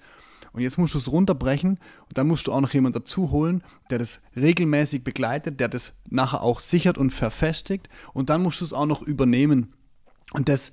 und 0.53 0.63
jetzt 0.63 0.79
musst 0.79 0.95
du 0.95 0.99
es 0.99 1.11
runterbrechen 1.11 1.79
und 2.09 2.19
dann 2.19 2.27
musst 2.27 2.47
du 2.47 2.53
auch 2.53 2.61
noch 2.61 2.75
jemanden 2.75 2.99
dazu 2.99 3.31
holen, 3.31 3.63
der 3.91 3.99
das 3.99 4.21
regelmäßig 4.37 5.05
begleitet, 5.05 5.61
der 5.61 5.69
das 5.69 5.95
nachher 6.09 6.43
auch 6.43 6.61
sichert 6.61 6.99
und 6.99 7.11
verfestigt 7.11 7.89
und 8.13 8.31
dann 8.31 8.43
musst 8.43 8.61
du 8.61 8.65
es 8.65 8.73
auch 8.73 8.87
noch 8.87 9.03
übernehmen. 9.03 9.73
Und 10.33 10.49
das, 10.49 10.73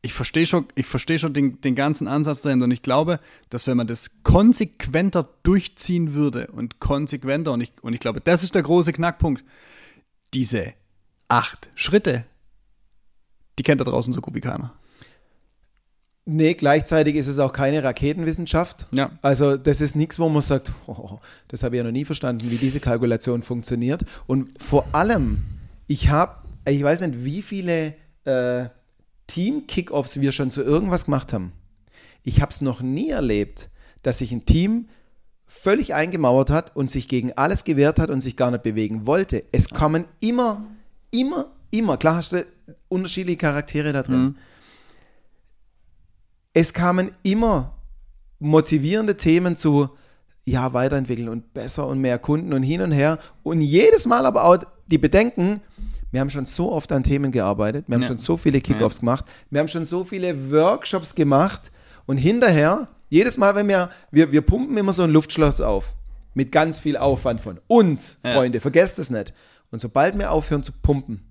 ich 0.00 0.12
verstehe 0.12 0.46
schon, 0.46 0.66
ich 0.74 0.86
verstehe 0.86 1.18
schon 1.18 1.32
den, 1.32 1.60
den 1.60 1.74
ganzen 1.74 2.08
Ansatz 2.08 2.42
dahinter 2.42 2.64
und 2.64 2.70
ich 2.70 2.82
glaube, 2.82 3.20
dass 3.50 3.66
wenn 3.66 3.76
man 3.76 3.86
das 3.86 4.22
konsequenter 4.22 5.28
durchziehen 5.42 6.14
würde 6.14 6.48
und 6.48 6.80
konsequenter, 6.80 7.52
und 7.52 7.60
ich, 7.60 7.72
und 7.82 7.94
ich 7.94 8.00
glaube, 8.00 8.20
das 8.20 8.42
ist 8.42 8.54
der 8.54 8.62
große 8.62 8.92
Knackpunkt, 8.92 9.44
diese 10.34 10.74
acht 11.28 11.70
Schritte, 11.74 12.24
die 13.58 13.62
kennt 13.62 13.80
da 13.80 13.84
draußen 13.84 14.12
so 14.12 14.20
gut 14.20 14.34
wie 14.34 14.40
keiner. 14.40 14.74
Nee, 16.24 16.54
gleichzeitig 16.54 17.16
ist 17.16 17.26
es 17.26 17.40
auch 17.40 17.52
keine 17.52 17.82
Raketenwissenschaft. 17.82 18.86
Ja. 18.92 19.10
Also 19.22 19.56
das 19.56 19.80
ist 19.80 19.96
nichts, 19.96 20.20
wo 20.20 20.28
man 20.28 20.42
sagt, 20.42 20.72
oh, 20.86 21.18
das 21.48 21.64
habe 21.64 21.74
ich 21.74 21.78
ja 21.78 21.84
noch 21.84 21.90
nie 21.90 22.04
verstanden, 22.04 22.50
wie 22.50 22.56
diese 22.56 22.80
Kalkulation 22.80 23.42
funktioniert. 23.42 24.04
Und 24.26 24.50
vor 24.60 24.86
allem, 24.92 25.42
ich 25.88 26.10
habe, 26.10 26.36
ich 26.68 26.82
weiß 26.82 27.00
nicht, 27.00 27.24
wie 27.24 27.42
viele 27.42 27.94
äh, 28.24 28.66
Team-Kickoffs 29.26 30.20
wir 30.20 30.30
schon 30.30 30.50
zu 30.50 30.62
irgendwas 30.62 31.06
gemacht 31.06 31.32
haben. 31.32 31.52
Ich 32.22 32.40
habe 32.40 32.52
es 32.52 32.60
noch 32.60 32.82
nie 32.82 33.10
erlebt, 33.10 33.68
dass 34.02 34.18
sich 34.18 34.30
ein 34.30 34.46
Team 34.46 34.88
völlig 35.46 35.92
eingemauert 35.92 36.50
hat 36.50 36.76
und 36.76 36.88
sich 36.88 37.08
gegen 37.08 37.32
alles 37.32 37.64
gewehrt 37.64 37.98
hat 37.98 38.10
und 38.10 38.20
sich 38.20 38.36
gar 38.36 38.52
nicht 38.52 38.62
bewegen 38.62 39.06
wollte. 39.06 39.42
Es 39.50 39.68
kommen 39.70 40.04
immer, 40.20 40.64
immer, 41.10 41.50
immer, 41.72 41.96
klar 41.96 42.16
hast 42.16 42.32
du 42.32 42.46
unterschiedliche 42.88 43.38
Charaktere 43.38 43.92
da 43.92 44.04
drin. 44.04 44.22
Mhm 44.22 44.36
es 46.54 46.72
kamen 46.72 47.12
immer 47.22 47.76
motivierende 48.38 49.16
Themen 49.16 49.56
zu, 49.56 49.90
ja, 50.44 50.72
weiterentwickeln 50.72 51.28
und 51.28 51.54
besser 51.54 51.86
und 51.86 52.00
mehr 52.00 52.18
Kunden 52.18 52.52
und 52.52 52.62
hin 52.62 52.80
und 52.80 52.92
her. 52.92 53.18
Und 53.42 53.60
jedes 53.60 54.06
Mal 54.06 54.26
aber 54.26 54.44
auch 54.44 54.58
die 54.86 54.98
Bedenken, 54.98 55.60
wir 56.10 56.20
haben 56.20 56.30
schon 56.30 56.46
so 56.46 56.70
oft 56.72 56.92
an 56.92 57.02
Themen 57.02 57.32
gearbeitet, 57.32 57.86
wir 57.88 57.94
haben 57.94 58.02
ja. 58.02 58.08
schon 58.08 58.18
so 58.18 58.36
viele 58.36 58.60
Kickoffs 58.60 58.96
ja. 58.96 59.00
gemacht, 59.00 59.24
wir 59.50 59.60
haben 59.60 59.68
schon 59.68 59.84
so 59.84 60.04
viele 60.04 60.50
Workshops 60.50 61.14
gemacht 61.14 61.70
und 62.06 62.18
hinterher, 62.18 62.88
jedes 63.08 63.38
Mal, 63.38 63.54
wenn 63.54 63.68
wir, 63.68 63.90
wir, 64.10 64.32
wir 64.32 64.42
pumpen 64.42 64.76
immer 64.76 64.92
so 64.92 65.04
ein 65.04 65.10
Luftschloss 65.10 65.60
auf, 65.60 65.94
mit 66.34 66.50
ganz 66.50 66.80
viel 66.80 66.96
Aufwand 66.96 67.40
von 67.40 67.60
uns, 67.66 68.18
ja. 68.24 68.34
Freunde, 68.34 68.60
vergesst 68.60 68.98
es 68.98 69.10
nicht. 69.10 69.32
Und 69.70 69.78
sobald 69.78 70.18
wir 70.18 70.30
aufhören 70.30 70.62
zu 70.62 70.72
pumpen, 70.72 71.22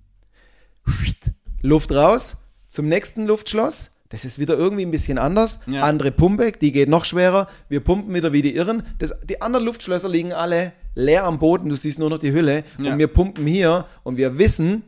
Luft 1.61 1.91
raus, 1.91 2.37
zum 2.69 2.87
nächsten 2.87 3.25
Luftschloss, 3.27 4.00
das 4.11 4.25
ist 4.25 4.39
wieder 4.39 4.57
irgendwie 4.57 4.85
ein 4.85 4.91
bisschen 4.91 5.17
anders. 5.17 5.59
Ja. 5.67 5.83
Andere 5.83 6.11
Pumpe, 6.11 6.51
die 6.51 6.71
geht 6.71 6.89
noch 6.89 7.05
schwerer. 7.05 7.47
Wir 7.69 7.79
pumpen 7.79 8.13
wieder 8.13 8.33
wie 8.33 8.41
die 8.41 8.55
Irren. 8.55 8.83
Das, 8.99 9.13
die 9.27 9.41
anderen 9.41 9.65
Luftschlösser 9.65 10.09
liegen 10.09 10.33
alle 10.33 10.73
leer 10.95 11.23
am 11.23 11.39
Boden. 11.39 11.69
Du 11.69 11.75
siehst 11.75 11.97
nur 11.97 12.09
noch 12.09 12.19
die 12.19 12.33
Hülle. 12.33 12.63
Ja. 12.77 12.91
Und 12.91 12.99
wir 12.99 13.07
pumpen 13.07 13.47
hier 13.47 13.85
und 14.03 14.17
wir 14.17 14.37
wissen, 14.37 14.83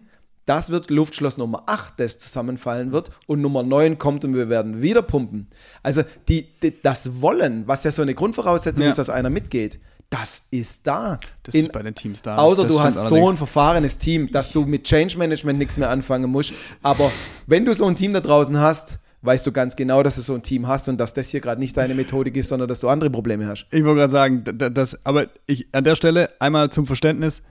das 0.46 0.72
wird 0.72 0.90
Luftschloss 0.90 1.38
Nummer 1.38 1.64
8, 1.68 1.94
das 1.98 2.18
zusammenfallen 2.18 2.92
wird. 2.92 3.12
Und 3.26 3.42
Nummer 3.42 3.64
9 3.64 3.98
kommt 3.98 4.26
und 4.26 4.36
wir 4.36 4.50
werden 4.50 4.82
wieder 4.82 5.02
pumpen. 5.02 5.48
Also 5.84 6.04
die, 6.28 6.50
die 6.62 6.82
das 6.82 7.22
Wollen, 7.22 7.66
was 7.66 7.86
ja 7.86 7.92
so 7.92 8.02
eine 8.02 8.14
Grundvoraussetzung 8.14 8.84
ja. 8.84 8.90
ist, 8.90 8.98
dass 8.98 9.10
einer 9.10 9.30
mitgeht, 9.30 9.80
das 10.10 10.44
ist 10.52 10.86
da. 10.86 11.18
Das 11.44 11.56
In, 11.56 11.62
ist 11.62 11.72
bei 11.72 11.82
den 11.82 11.96
Teams 11.96 12.22
da. 12.22 12.36
Außer 12.36 12.68
du 12.68 12.80
hast 12.80 13.08
so 13.08 13.30
ein 13.30 13.38
verfahrenes 13.38 13.98
Team, 13.98 14.30
dass 14.32 14.52
du 14.52 14.66
mit 14.66 14.84
Change 14.84 15.18
Management 15.18 15.60
nichts 15.60 15.78
mehr 15.78 15.90
anfangen 15.90 16.30
musst. 16.30 16.54
Aber 16.82 17.10
wenn 17.48 17.64
du 17.64 17.74
so 17.74 17.86
ein 17.86 17.96
Team 17.96 18.14
da 18.14 18.20
draußen 18.20 18.60
hast, 18.60 19.00
weißt 19.24 19.48
du 19.48 19.52
ganz 19.52 19.76
genau, 19.76 20.04
dass 20.04 20.16
du 20.16 20.22
so 20.22 20.36
ein 20.36 20.44
Team 20.44 20.68
hast 20.68 20.88
und 20.90 20.98
dass 20.98 21.14
das 21.14 21.30
hier 21.30 21.40
gerade 21.40 21.60
nicht 21.60 21.76
deine 21.76 21.96
Methodik 21.96 22.36
ist, 22.36 22.50
sondern 22.50 22.68
dass 22.68 22.82
du 22.82 22.90
andere 22.90 23.10
Probleme 23.10 23.48
hast. 23.48 23.66
Ich 23.72 23.84
wollte 23.84 24.02
gerade 24.02 24.12
sagen, 24.12 24.44
das, 24.74 25.00
aber 25.06 25.28
ich, 25.48 25.68
an 25.72 25.84
der 25.84 25.96
Stelle 25.96 26.30
einmal 26.40 26.70
zum 26.70 26.86
Verständnis, 26.86 27.42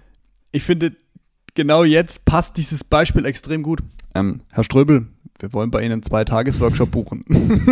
ich 0.52 0.62
finde, 0.62 0.92
genau 1.54 1.82
jetzt 1.82 2.24
passt 2.24 2.58
dieses 2.58 2.84
Beispiel 2.84 3.24
extrem 3.24 3.62
gut. 3.62 3.80
Ähm, 4.14 4.42
Herr 4.50 4.64
Ströbel, 4.64 5.06
wir 5.38 5.52
wollen 5.54 5.70
bei 5.70 5.80
Ihnen 5.80 5.92
einen 5.92 6.02
Zwei-Tages-Workshop 6.02 6.90
buchen. 6.90 7.24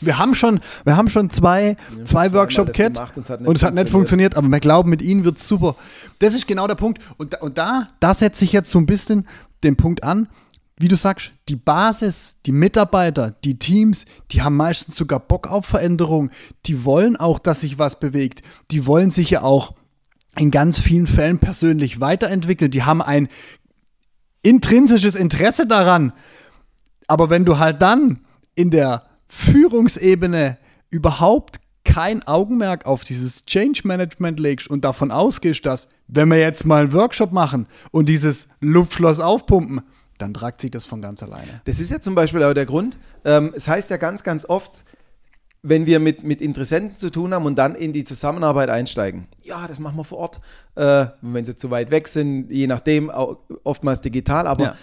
wir 0.00 0.18
haben 0.18 0.34
schon, 0.34 0.60
wir 0.84 0.96
haben 0.96 1.10
schon 1.10 1.28
zwei, 1.28 1.76
ja, 1.98 2.04
zwei 2.06 2.32
Workshop-Kit 2.32 2.98
und, 2.98 3.18
es 3.18 3.30
hat, 3.30 3.42
und 3.42 3.56
es 3.56 3.62
hat 3.62 3.74
nicht 3.74 3.90
funktioniert, 3.90 4.38
aber 4.38 4.48
wir 4.48 4.60
glauben, 4.60 4.88
mit 4.88 5.02
Ihnen 5.02 5.24
wird 5.24 5.36
es 5.36 5.46
super. 5.46 5.76
Das 6.18 6.34
ist 6.34 6.46
genau 6.46 6.66
der 6.66 6.76
Punkt. 6.76 7.02
Und, 7.18 7.38
und 7.42 7.58
da, 7.58 7.90
da 8.00 8.14
setze 8.14 8.46
ich 8.46 8.52
jetzt 8.52 8.70
so 8.70 8.78
ein 8.78 8.86
bisschen 8.86 9.26
den 9.62 9.76
Punkt 9.76 10.02
an 10.02 10.28
wie 10.78 10.88
du 10.88 10.96
sagst, 10.96 11.32
die 11.48 11.56
Basis, 11.56 12.36
die 12.46 12.52
Mitarbeiter, 12.52 13.32
die 13.44 13.58
Teams, 13.58 14.04
die 14.30 14.42
haben 14.42 14.56
meistens 14.56 14.94
sogar 14.96 15.20
Bock 15.20 15.48
auf 15.48 15.66
Veränderung. 15.66 16.30
Die 16.66 16.84
wollen 16.84 17.16
auch, 17.16 17.38
dass 17.38 17.62
sich 17.62 17.78
was 17.78 17.98
bewegt. 17.98 18.42
Die 18.70 18.86
wollen 18.86 19.10
sich 19.10 19.30
ja 19.30 19.42
auch 19.42 19.74
in 20.36 20.50
ganz 20.50 20.78
vielen 20.78 21.08
Fällen 21.08 21.38
persönlich 21.38 22.00
weiterentwickelt. 22.00 22.74
Die 22.74 22.84
haben 22.84 23.02
ein 23.02 23.28
intrinsisches 24.42 25.16
Interesse 25.16 25.66
daran. 25.66 26.12
Aber 27.08 27.28
wenn 27.28 27.44
du 27.44 27.58
halt 27.58 27.82
dann 27.82 28.20
in 28.54 28.70
der 28.70 29.04
Führungsebene 29.28 30.58
überhaupt 30.90 31.60
kein 31.84 32.22
Augenmerk 32.26 32.86
auf 32.86 33.02
dieses 33.02 33.46
Change 33.46 33.80
Management 33.84 34.38
legst 34.38 34.68
und 34.68 34.84
davon 34.84 35.10
ausgehst, 35.10 35.64
dass, 35.66 35.88
wenn 36.06 36.28
wir 36.28 36.38
jetzt 36.38 36.66
mal 36.66 36.82
einen 36.82 36.92
Workshop 36.92 37.32
machen 37.32 37.66
und 37.90 38.08
dieses 38.08 38.48
Luftschloss 38.60 39.18
aufpumpen, 39.20 39.82
dann 40.18 40.34
tragt 40.34 40.60
sich 40.60 40.70
das 40.70 40.86
von 40.86 41.00
ganz 41.00 41.22
alleine. 41.22 41.60
Das 41.64 41.80
ist 41.80 41.90
ja 41.90 42.00
zum 42.00 42.14
Beispiel 42.14 42.42
auch 42.42 42.54
der 42.54 42.66
Grund. 42.66 42.98
Ähm, 43.24 43.52
es 43.54 43.68
heißt 43.68 43.90
ja 43.90 43.96
ganz, 43.96 44.22
ganz 44.22 44.44
oft, 44.44 44.84
wenn 45.62 45.86
wir 45.86 45.98
mit, 46.00 46.22
mit 46.22 46.40
Interessenten 46.40 46.96
zu 46.96 47.10
tun 47.10 47.34
haben 47.34 47.46
und 47.46 47.56
dann 47.56 47.74
in 47.74 47.92
die 47.92 48.04
Zusammenarbeit 48.04 48.68
einsteigen. 48.68 49.26
Ja, 49.42 49.66
das 49.66 49.80
machen 49.80 49.96
wir 49.96 50.04
vor 50.04 50.18
Ort, 50.18 50.40
äh, 50.76 51.06
wenn 51.20 51.44
sie 51.44 51.56
zu 51.56 51.70
weit 51.70 51.90
weg 51.90 52.08
sind, 52.08 52.50
je 52.50 52.66
nachdem, 52.66 53.10
oftmals 53.64 54.00
digital, 54.00 54.46
aber 54.46 54.64
ja. 54.64 54.76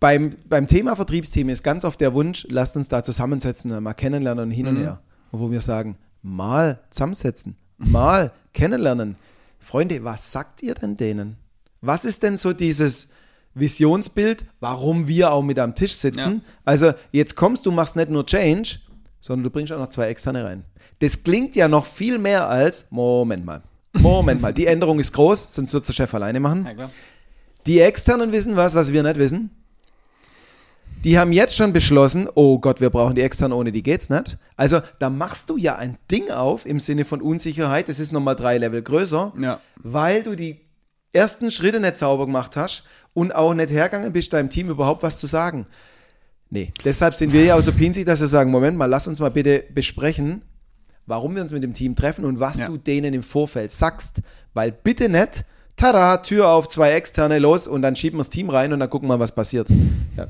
beim, 0.00 0.34
beim 0.48 0.66
Thema 0.66 0.96
Vertriebsteam 0.96 1.48
ist 1.48 1.62
ganz 1.62 1.84
oft 1.84 2.00
der 2.00 2.12
Wunsch, 2.12 2.46
lasst 2.50 2.76
uns 2.76 2.88
da 2.88 3.02
zusammensetzen 3.02 3.70
und 3.72 3.82
mal 3.82 3.94
kennenlernen 3.94 4.44
und 4.44 4.50
hin 4.50 4.66
und 4.66 4.74
mhm. 4.74 4.82
her. 4.82 5.00
wo 5.32 5.50
wir 5.50 5.60
sagen, 5.60 5.96
mal 6.22 6.80
zusammensetzen, 6.90 7.56
mal 7.78 8.32
kennenlernen. 8.52 9.16
Freunde, 9.58 10.04
was 10.04 10.30
sagt 10.30 10.62
ihr 10.62 10.74
denn 10.74 10.96
denen? 10.96 11.36
Was 11.80 12.04
ist 12.04 12.22
denn 12.22 12.36
so 12.36 12.52
dieses 12.52 13.08
Visionsbild, 13.54 14.44
warum 14.60 15.08
wir 15.08 15.32
auch 15.32 15.42
mit 15.42 15.58
am 15.58 15.74
Tisch 15.74 15.94
sitzen? 15.94 16.42
Ja. 16.44 16.52
Also 16.64 16.92
jetzt 17.12 17.36
kommst 17.36 17.66
du, 17.66 17.72
machst 17.72 17.96
nicht 17.96 18.10
nur 18.10 18.26
Change, 18.26 18.80
sondern 19.20 19.44
du 19.44 19.50
bringst 19.50 19.72
auch 19.72 19.78
noch 19.78 19.88
zwei 19.88 20.08
externe 20.08 20.44
rein. 20.44 20.64
Das 20.98 21.22
klingt 21.22 21.56
ja 21.56 21.68
noch 21.68 21.86
viel 21.86 22.18
mehr 22.18 22.48
als, 22.48 22.86
Moment 22.90 23.44
mal, 23.44 23.62
Moment 23.92 24.40
mal, 24.40 24.52
die 24.52 24.66
Änderung 24.66 24.98
ist 24.98 25.12
groß, 25.12 25.54
sonst 25.54 25.72
wird 25.72 25.86
der 25.86 25.92
Chef 25.92 26.12
alleine 26.14 26.40
machen. 26.40 26.68
Ja, 26.78 26.90
die 27.66 27.80
externen 27.80 28.32
wissen 28.32 28.56
was, 28.56 28.74
was 28.74 28.92
wir 28.92 29.02
nicht 29.02 29.18
wissen. 29.18 29.50
Die 31.04 31.18
haben 31.18 31.32
jetzt 31.32 31.54
schon 31.54 31.72
beschlossen, 31.72 32.28
oh 32.34 32.58
Gott, 32.58 32.80
wir 32.80 32.88
brauchen 32.88 33.14
die 33.14 33.20
externen, 33.20 33.56
ohne 33.56 33.72
die 33.72 33.82
geht's 33.82 34.08
nicht. 34.08 34.38
Also 34.56 34.80
da 34.98 35.10
machst 35.10 35.50
du 35.50 35.58
ja 35.58 35.76
ein 35.76 35.98
Ding 36.10 36.30
auf 36.30 36.64
im 36.64 36.80
Sinne 36.80 37.04
von 37.04 37.20
Unsicherheit, 37.20 37.88
das 37.88 38.00
ist 38.00 38.10
nochmal 38.10 38.36
drei 38.36 38.56
Level 38.56 38.80
größer, 38.80 39.32
ja. 39.38 39.60
weil 39.76 40.22
du 40.22 40.34
die 40.34 40.60
ersten 41.14 41.50
Schritte 41.50 41.80
nicht 41.80 41.96
sauber 41.96 42.26
gemacht 42.26 42.56
hast 42.56 42.84
und 43.12 43.34
auch 43.34 43.54
nicht 43.54 43.70
hergegangen 43.70 44.12
bist, 44.12 44.32
deinem 44.32 44.50
Team 44.50 44.68
überhaupt 44.68 45.02
was 45.02 45.18
zu 45.18 45.26
sagen. 45.26 45.66
Nee, 46.50 46.72
deshalb 46.84 47.14
sind 47.14 47.32
wir 47.32 47.44
ja 47.44 47.56
auch 47.56 47.60
so 47.60 47.72
pinzig, 47.72 48.06
dass 48.06 48.20
wir 48.20 48.26
sagen, 48.26 48.50
Moment 48.50 48.76
mal, 48.76 48.86
lass 48.86 49.08
uns 49.08 49.18
mal 49.18 49.30
bitte 49.30 49.64
besprechen, 49.74 50.44
warum 51.06 51.34
wir 51.34 51.42
uns 51.42 51.52
mit 51.52 51.62
dem 51.62 51.72
Team 51.72 51.96
treffen 51.96 52.24
und 52.24 52.38
was 52.40 52.60
ja. 52.60 52.66
du 52.66 52.76
denen 52.76 53.14
im 53.14 53.22
Vorfeld 53.22 53.72
sagst. 53.72 54.20
Weil 54.52 54.70
bitte 54.70 55.08
nicht, 55.08 55.44
tada, 55.76 56.18
Tür 56.18 56.48
auf, 56.48 56.68
zwei 56.68 56.92
externe 56.92 57.38
los 57.38 57.66
und 57.66 57.82
dann 57.82 57.96
schieben 57.96 58.18
wir 58.18 58.20
das 58.20 58.30
Team 58.30 58.50
rein 58.50 58.72
und 58.72 58.80
dann 58.80 58.90
gucken 58.90 59.08
wir 59.08 59.16
mal, 59.16 59.20
was 59.22 59.32
passiert. 59.32 59.68
Ja. 60.16 60.26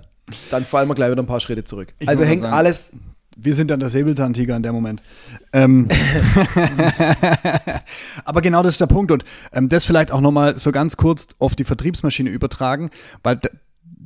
Dann 0.50 0.64
fallen 0.64 0.88
wir 0.88 0.94
gleich 0.94 1.10
wieder 1.10 1.22
ein 1.22 1.26
paar 1.26 1.40
Schritte 1.40 1.64
zurück. 1.64 1.94
Ich 1.98 2.08
also 2.08 2.24
hängt 2.24 2.42
sagen, 2.42 2.54
alles. 2.54 2.92
Wir 3.36 3.54
sind 3.54 3.70
dann 3.70 3.80
der 3.80 3.88
Säbelzahntiger 3.88 4.56
in 4.56 4.62
dem 4.62 4.74
Moment. 4.74 5.02
Ähm. 5.52 5.88
Aber 8.24 8.40
genau 8.42 8.62
das 8.62 8.74
ist 8.74 8.80
der 8.80 8.86
Punkt 8.86 9.10
und 9.10 9.24
ähm, 9.52 9.68
das 9.68 9.84
vielleicht 9.84 10.12
auch 10.12 10.20
nochmal 10.20 10.58
so 10.58 10.72
ganz 10.72 10.96
kurz 10.96 11.28
auf 11.38 11.54
die 11.54 11.64
Vertriebsmaschine 11.64 12.30
übertragen, 12.30 12.90
weil 13.22 13.40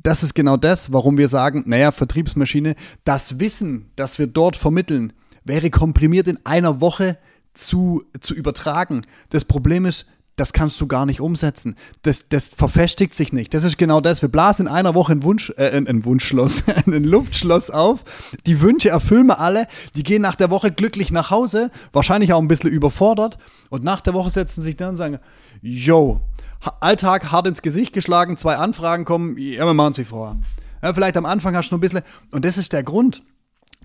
das 0.01 0.23
ist 0.23 0.33
genau 0.33 0.57
das, 0.57 0.91
warum 0.91 1.17
wir 1.17 1.27
sagen, 1.27 1.63
naja, 1.67 1.91
Vertriebsmaschine, 1.91 2.75
das 3.03 3.39
Wissen, 3.39 3.91
das 3.95 4.19
wir 4.19 4.27
dort 4.27 4.55
vermitteln, 4.55 5.13
wäre 5.43 5.69
komprimiert 5.69 6.27
in 6.27 6.39
einer 6.45 6.81
Woche 6.81 7.17
zu, 7.53 8.03
zu 8.19 8.33
übertragen. 8.33 9.01
Das 9.29 9.45
Problem 9.45 9.85
ist, 9.85 10.05
das 10.39 10.53
kannst 10.53 10.79
du 10.79 10.87
gar 10.87 11.05
nicht 11.05 11.19
umsetzen. 11.19 11.75
Das, 12.03 12.29
das 12.29 12.49
verfestigt 12.49 13.13
sich 13.13 13.33
nicht. 13.33 13.53
Das 13.53 13.63
ist 13.63 13.77
genau 13.77 14.01
das. 14.01 14.21
Wir 14.21 14.29
blasen 14.29 14.67
in 14.67 14.71
einer 14.71 14.95
Woche 14.95 15.11
ein, 15.13 15.23
Wunsch, 15.23 15.51
äh, 15.57 15.75
ein 15.75 16.05
Wunschschloss, 16.05 16.63
ein 16.85 17.03
Luftschloss 17.03 17.69
auf. 17.69 18.03
Die 18.45 18.61
Wünsche 18.61 18.89
erfüllen 18.89 19.27
wir 19.27 19.39
alle. 19.39 19.67
Die 19.95 20.03
gehen 20.03 20.21
nach 20.21 20.35
der 20.35 20.49
Woche 20.49 20.71
glücklich 20.71 21.11
nach 21.11 21.29
Hause, 21.29 21.71
wahrscheinlich 21.91 22.33
auch 22.33 22.39
ein 22.39 22.47
bisschen 22.47 22.69
überfordert. 22.69 23.37
Und 23.69 23.83
nach 23.83 24.01
der 24.01 24.13
Woche 24.13 24.29
setzen 24.29 24.61
sich 24.61 24.77
dann 24.77 24.89
und 24.89 24.95
sagen, 24.97 25.19
yo, 25.61 26.21
Alltag 26.79 27.31
hart 27.31 27.47
ins 27.47 27.61
Gesicht 27.61 27.93
geschlagen, 27.93 28.37
zwei 28.37 28.55
Anfragen 28.55 29.05
kommen, 29.05 29.37
ja, 29.37 29.65
wir 29.65 29.73
machen 29.73 29.91
es 29.91 29.97
wie 29.97 30.05
vorher. 30.05 30.37
Ja, 30.81 30.93
vielleicht 30.93 31.17
am 31.17 31.25
Anfang 31.25 31.55
hast 31.55 31.69
du 31.69 31.75
noch 31.75 31.79
ein 31.79 31.81
bisschen, 31.81 32.01
und 32.31 32.45
das 32.45 32.57
ist 32.57 32.73
der 32.73 32.83
Grund. 32.83 33.23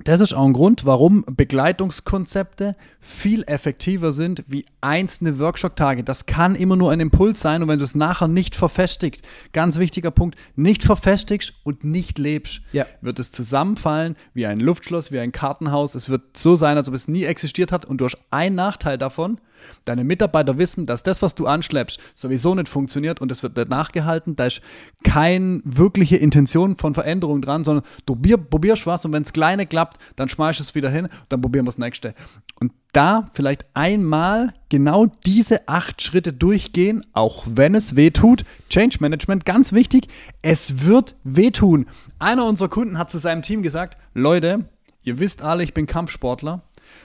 Das 0.02 0.20
ist 0.20 0.34
auch 0.34 0.44
ein 0.44 0.52
Grund, 0.52 0.84
warum 0.84 1.24
Begleitungskonzepte 1.24 2.74
viel 2.98 3.44
effektiver 3.46 4.12
sind 4.12 4.42
wie 4.48 4.66
einzelne 4.80 5.38
Workshop-Tage. 5.38 6.02
Das 6.02 6.26
kann 6.26 6.56
immer 6.56 6.74
nur 6.74 6.90
ein 6.90 6.98
Impuls 6.98 7.40
sein 7.40 7.62
und 7.62 7.68
wenn 7.68 7.78
du 7.78 7.84
es 7.84 7.94
nachher 7.94 8.26
nicht 8.26 8.56
verfestigt, 8.56 9.24
ganz 9.52 9.78
wichtiger 9.78 10.10
Punkt, 10.10 10.36
nicht 10.56 10.82
verfestigst 10.82 11.52
und 11.62 11.84
nicht 11.84 12.18
lebst, 12.18 12.60
ja. 12.72 12.86
wird 13.02 13.20
es 13.20 13.30
zusammenfallen 13.30 14.16
wie 14.34 14.46
ein 14.46 14.58
Luftschloss, 14.58 15.12
wie 15.12 15.20
ein 15.20 15.30
Kartenhaus. 15.30 15.94
Es 15.94 16.08
wird 16.08 16.36
so 16.36 16.56
sein, 16.56 16.76
als 16.76 16.88
ob 16.88 16.94
es 16.94 17.06
nie 17.06 17.22
existiert 17.22 17.70
hat 17.70 17.84
und 17.84 17.98
du 17.98 18.06
hast 18.06 18.18
einen 18.30 18.56
Nachteil 18.56 18.98
davon, 18.98 19.40
Deine 19.84 20.04
Mitarbeiter 20.04 20.58
wissen, 20.58 20.86
dass 20.86 21.02
das, 21.02 21.22
was 21.22 21.34
du 21.34 21.46
anschleppst, 21.46 22.00
sowieso 22.14 22.54
nicht 22.54 22.68
funktioniert 22.68 23.20
und 23.20 23.30
es 23.32 23.42
wird 23.42 23.56
nicht 23.56 23.68
nachgehalten. 23.68 24.36
Da 24.36 24.46
ist 24.46 24.60
keine 25.02 25.60
wirkliche 25.64 26.16
Intention 26.16 26.76
von 26.76 26.94
Veränderung 26.94 27.42
dran, 27.42 27.64
sondern 27.64 27.84
du 28.06 28.16
probierst 28.16 28.86
was 28.86 29.04
und 29.04 29.12
wenn 29.12 29.22
es 29.22 29.32
kleine 29.32 29.66
klappt, 29.66 29.98
dann 30.16 30.28
schmeißt 30.28 30.60
es 30.60 30.74
wieder 30.74 30.90
hin, 30.90 31.08
dann 31.28 31.40
probieren 31.40 31.64
wir 31.64 31.70
das 31.70 31.78
nächste. 31.78 32.14
Und 32.60 32.72
da 32.92 33.28
vielleicht 33.32 33.66
einmal 33.74 34.54
genau 34.68 35.06
diese 35.26 35.68
acht 35.68 36.00
Schritte 36.00 36.32
durchgehen, 36.32 37.04
auch 37.12 37.44
wenn 37.46 37.74
es 37.74 37.96
weh 37.96 38.10
tut. 38.10 38.44
Change 38.70 38.98
Management, 39.00 39.44
ganz 39.44 39.72
wichtig, 39.72 40.08
es 40.42 40.84
wird 40.84 41.16
wehtun. 41.24 41.86
Einer 42.18 42.46
unserer 42.46 42.68
Kunden 42.68 42.98
hat 42.98 43.10
zu 43.10 43.18
seinem 43.18 43.42
Team 43.42 43.62
gesagt, 43.62 43.98
Leute, 44.14 44.68
ihr 45.02 45.18
wisst 45.18 45.42
alle, 45.42 45.62
ich 45.64 45.74
bin 45.74 45.86
Kampfsportler. 45.86 46.62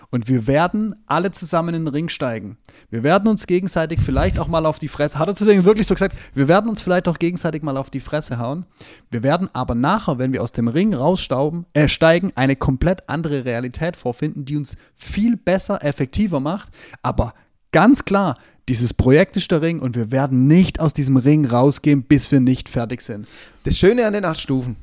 Und 0.09 0.27
wir 0.27 0.47
werden 0.47 0.95
alle 1.05 1.31
zusammen 1.31 1.75
in 1.75 1.85
den 1.85 1.93
Ring 1.93 2.09
steigen. 2.09 2.57
Wir 2.89 3.03
werden 3.03 3.27
uns 3.27 3.47
gegenseitig 3.47 3.99
vielleicht 4.01 4.39
auch 4.39 4.47
mal 4.47 4.65
auf 4.65 4.79
die 4.79 4.87
Fresse, 4.87 5.19
hat 5.19 5.27
er 5.27 5.35
zu 5.35 5.45
denen 5.45 5.65
wirklich 5.65 5.87
so 5.87 5.93
gesagt, 5.93 6.15
wir 6.33 6.47
werden 6.47 6.69
uns 6.69 6.81
vielleicht 6.81 7.07
auch 7.07 7.19
gegenseitig 7.19 7.63
mal 7.63 7.77
auf 7.77 7.89
die 7.89 7.99
Fresse 7.99 8.39
hauen. 8.39 8.65
Wir 9.11 9.23
werden 9.23 9.49
aber 9.53 9.75
nachher, 9.75 10.17
wenn 10.17 10.33
wir 10.33 10.43
aus 10.43 10.51
dem 10.51 10.67
Ring 10.67 10.93
raussteigen, 10.93 11.65
äh, 11.73 11.87
steigen, 11.87 12.31
eine 12.35 12.55
komplett 12.55 13.07
andere 13.07 13.45
Realität 13.45 13.95
vorfinden, 13.95 14.45
die 14.45 14.57
uns 14.57 14.75
viel 14.95 15.37
besser, 15.37 15.83
effektiver 15.83 16.39
macht. 16.39 16.69
Aber 17.01 17.33
ganz 17.71 18.05
klar, 18.05 18.35
dieses 18.67 18.93
Projekt 18.93 19.35
ist 19.35 19.49
der 19.51 19.61
Ring 19.61 19.79
und 19.79 19.95
wir 19.95 20.11
werden 20.11 20.47
nicht 20.47 20.79
aus 20.79 20.93
diesem 20.93 21.17
Ring 21.17 21.45
rausgehen, 21.45 22.03
bis 22.03 22.31
wir 22.31 22.39
nicht 22.39 22.69
fertig 22.69 23.01
sind. 23.01 23.27
Das 23.63 23.77
Schöne 23.77 24.05
an 24.05 24.13
den 24.13 24.25
acht 24.25 24.39
Stufen. 24.39 24.75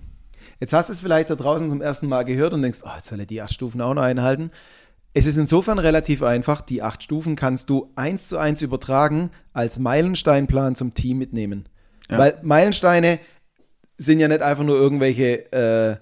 Jetzt 0.58 0.72
hast 0.72 0.88
du 0.88 0.92
es 0.92 1.00
vielleicht 1.00 1.30
da 1.30 1.36
draußen 1.36 1.68
zum 1.68 1.82
ersten 1.82 2.08
Mal 2.08 2.24
gehört 2.24 2.52
und 2.52 2.62
denkst, 2.62 2.80
oh, 2.82 2.90
jetzt 2.96 3.08
soll 3.08 3.20
er 3.20 3.26
die 3.26 3.40
acht 3.42 3.52
Stufen 3.52 3.80
auch 3.80 3.94
noch 3.94 4.02
einhalten. 4.02 4.50
Es 5.16 5.24
ist 5.24 5.38
insofern 5.38 5.78
relativ 5.78 6.22
einfach. 6.22 6.60
Die 6.60 6.82
acht 6.82 7.02
Stufen 7.02 7.36
kannst 7.36 7.70
du 7.70 7.90
eins 7.96 8.28
zu 8.28 8.36
eins 8.36 8.60
übertragen 8.60 9.30
als 9.54 9.78
Meilensteinplan 9.78 10.74
zum 10.74 10.92
Team 10.92 11.16
mitnehmen. 11.16 11.70
Ja. 12.10 12.18
Weil 12.18 12.38
Meilensteine 12.42 13.18
sind 13.96 14.20
ja 14.20 14.28
nicht 14.28 14.42
einfach 14.42 14.64
nur 14.64 14.76
irgendwelche 14.76 15.50
äh, 15.52 15.96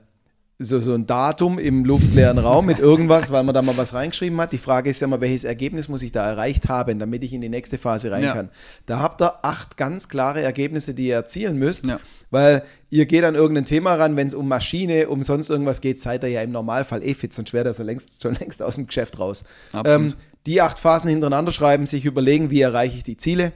so, 0.64 0.80
so 0.80 0.94
ein 0.94 1.06
Datum 1.06 1.58
im 1.58 1.84
luftleeren 1.84 2.38
Raum 2.38 2.66
mit 2.66 2.78
irgendwas, 2.78 3.30
weil 3.30 3.42
man 3.42 3.54
da 3.54 3.62
mal 3.62 3.76
was 3.76 3.94
reingeschrieben 3.94 4.40
hat. 4.40 4.52
Die 4.52 4.58
Frage 4.58 4.90
ist 4.90 5.00
ja 5.00 5.06
mal, 5.06 5.20
welches 5.20 5.44
Ergebnis 5.44 5.88
muss 5.88 6.02
ich 6.02 6.12
da 6.12 6.28
erreicht 6.28 6.68
haben, 6.68 6.98
damit 6.98 7.24
ich 7.24 7.32
in 7.32 7.40
die 7.40 7.48
nächste 7.48 7.78
Phase 7.78 8.10
rein 8.10 8.22
ja. 8.22 8.32
kann. 8.32 8.50
Da 8.86 9.00
habt 9.00 9.22
ihr 9.22 9.44
acht 9.44 9.76
ganz 9.76 10.08
klare 10.08 10.42
Ergebnisse, 10.42 10.94
die 10.94 11.08
ihr 11.08 11.14
erzielen 11.14 11.58
müsst, 11.58 11.86
ja. 11.86 12.00
weil 12.30 12.62
ihr 12.90 13.06
geht 13.06 13.24
an 13.24 13.34
irgendein 13.34 13.64
Thema 13.64 13.94
ran, 13.94 14.16
wenn 14.16 14.26
es 14.26 14.34
um 14.34 14.48
Maschine, 14.48 15.08
um 15.08 15.22
sonst 15.22 15.50
irgendwas 15.50 15.80
geht, 15.80 16.00
seid 16.00 16.24
ihr 16.24 16.30
ja 16.30 16.42
im 16.42 16.52
Normalfall 16.52 17.02
eh 17.02 17.14
fit, 17.14 17.32
sonst 17.32 17.52
wäre 17.52 17.64
das 17.64 17.76
schon 17.76 17.86
längst, 17.86 18.22
schon 18.22 18.34
längst 18.34 18.62
aus 18.62 18.76
dem 18.76 18.86
Geschäft 18.86 19.18
raus. 19.18 19.44
Ähm, 19.84 20.14
die 20.46 20.60
acht 20.60 20.78
Phasen 20.78 21.08
hintereinander 21.08 21.52
schreiben, 21.52 21.86
sich 21.86 22.04
überlegen, 22.04 22.50
wie 22.50 22.60
erreiche 22.60 22.96
ich 22.96 23.02
die 23.02 23.16
Ziele 23.16 23.52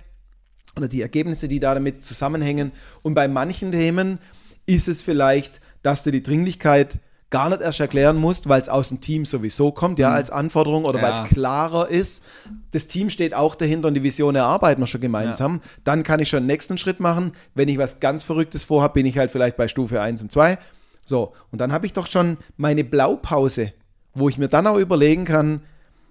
oder 0.77 0.89
die 0.89 1.03
Ergebnisse, 1.03 1.49
die 1.49 1.61
da 1.61 1.75
damit 1.75 2.03
zusammenhängen. 2.03 2.73
Und 3.03 3.15
bei 3.15 3.29
manchen 3.29 3.73
Themen 3.73 4.19
ist 4.67 4.89
es 4.89 5.03
vielleicht 5.03 5.61
dass 5.89 6.03
du 6.03 6.11
die 6.11 6.23
Dringlichkeit 6.23 6.99
gar 7.31 7.49
nicht 7.49 7.63
erst 7.63 7.81
erklären 7.81 8.19
musst, 8.19 8.47
weil 8.47 8.61
es 8.61 8.69
aus 8.69 8.89
dem 8.89 9.01
Team 9.01 9.25
sowieso 9.25 9.73
kommt, 9.73 9.99
ja, 9.99 10.11
mhm. 10.11 10.17
als 10.17 10.31
Anforderung 10.31 10.85
oder 10.85 10.99
ja. 10.99 11.05
weil 11.05 11.13
es 11.13 11.25
klarer 11.33 11.89
ist. 11.89 12.25
Das 12.73 12.89
Team 12.89 13.09
steht 13.09 13.33
auch 13.33 13.55
dahinter 13.55 13.89
und 13.89 13.95
die 13.95 14.03
Vision 14.03 14.35
erarbeiten 14.35 14.83
wir 14.83 14.87
schon 14.87 15.01
gemeinsam. 15.01 15.63
Ja. 15.63 15.71
Dann 15.85 16.03
kann 16.03 16.21
ich 16.21 16.29
schon 16.29 16.41
den 16.43 16.47
nächsten 16.49 16.77
Schritt 16.77 17.01
machen. 17.01 17.33
Wenn 17.55 17.69
ich 17.69 17.79
was 17.79 18.01
ganz 18.01 18.23
Verrücktes 18.23 18.65
vorhabe, 18.65 18.95
bin 18.95 19.07
ich 19.07 19.17
halt 19.17 19.31
vielleicht 19.31 19.57
bei 19.57 19.67
Stufe 19.67 19.99
1 19.99 20.21
und 20.21 20.31
2. 20.31 20.59
So, 21.07 21.33
und 21.51 21.59
dann 21.59 21.73
habe 21.73 21.87
ich 21.87 21.95
doch 21.95 22.07
schon 22.07 22.37
meine 22.59 22.85
Blaupause, 22.85 23.73
wo 24.13 24.29
ich 24.29 24.37
mir 24.37 24.49
dann 24.49 24.67
auch 24.67 24.77
überlegen 24.77 25.25
kann, 25.25 25.63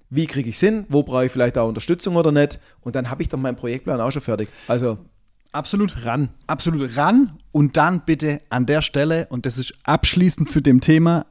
wie 0.09 0.25
kriege 0.25 0.49
ich 0.49 0.55
es 0.55 0.59
hin, 0.59 0.85
wo 0.89 1.03
brauche 1.03 1.27
ich 1.27 1.31
vielleicht 1.31 1.59
auch 1.59 1.67
Unterstützung 1.67 2.15
oder 2.15 2.31
nicht. 2.31 2.59
Und 2.81 2.95
dann 2.95 3.11
habe 3.11 3.21
ich 3.21 3.29
doch 3.29 3.37
meinen 3.37 3.57
Projektplan 3.57 4.01
auch 4.01 4.11
schon 4.11 4.23
fertig. 4.23 4.49
Also 4.67 4.97
Absolut 5.51 6.05
ran. 6.05 6.29
Absolut 6.45 6.95
ran. 6.97 7.39
Und 7.51 7.77
dann 7.77 8.01
bitte 8.05 8.41
an 8.49 8.65
der 8.65 8.81
Stelle, 8.81 9.27
und 9.29 9.45
das 9.45 9.57
ist 9.57 9.73
abschließend 9.83 10.49
zu 10.49 10.61
dem 10.61 10.81
Thema, 10.81 11.25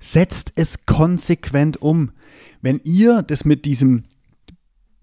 setzt 0.00 0.52
es 0.56 0.86
konsequent 0.86 1.82
um. 1.82 2.12
Wenn 2.62 2.80
ihr 2.84 3.22
das 3.22 3.44
mit 3.44 3.64
diesem 3.64 4.04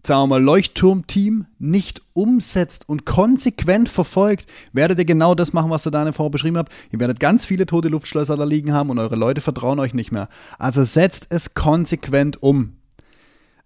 sagen 0.06 0.24
wir 0.24 0.28
mal, 0.28 0.44
Leuchtturmteam 0.44 1.48
nicht 1.58 2.02
umsetzt 2.14 2.88
und 2.88 3.06
konsequent 3.06 3.90
verfolgt, 3.90 4.48
werdet 4.72 5.00
ihr 5.00 5.06
genau 5.06 5.36
das 5.36 5.54
machen, 5.54 5.72
was 5.72 5.86
ihr 5.86 5.92
da 5.92 6.12
vorher 6.12 6.32
beschrieben 6.32 6.58
habt. 6.58 6.72
Ihr 6.92 7.00
werdet 7.00 7.20
ganz 7.20 7.46
viele 7.46 7.66
tote 7.66 7.90
Luftschlösser 7.90 8.38
da 8.38 8.44
liegen 8.44 8.74
haben 8.74 8.90
und 8.90 9.00
eure 9.00 9.16
Leute 9.16 9.42
vertrauen 9.42 9.80
euch 9.80 9.94
nicht 9.94 10.12
mehr. 10.12 10.30
Also 10.60 10.84
setzt 10.84 11.28
es 11.30 11.54
konsequent 11.54 12.42
um. 12.42 12.74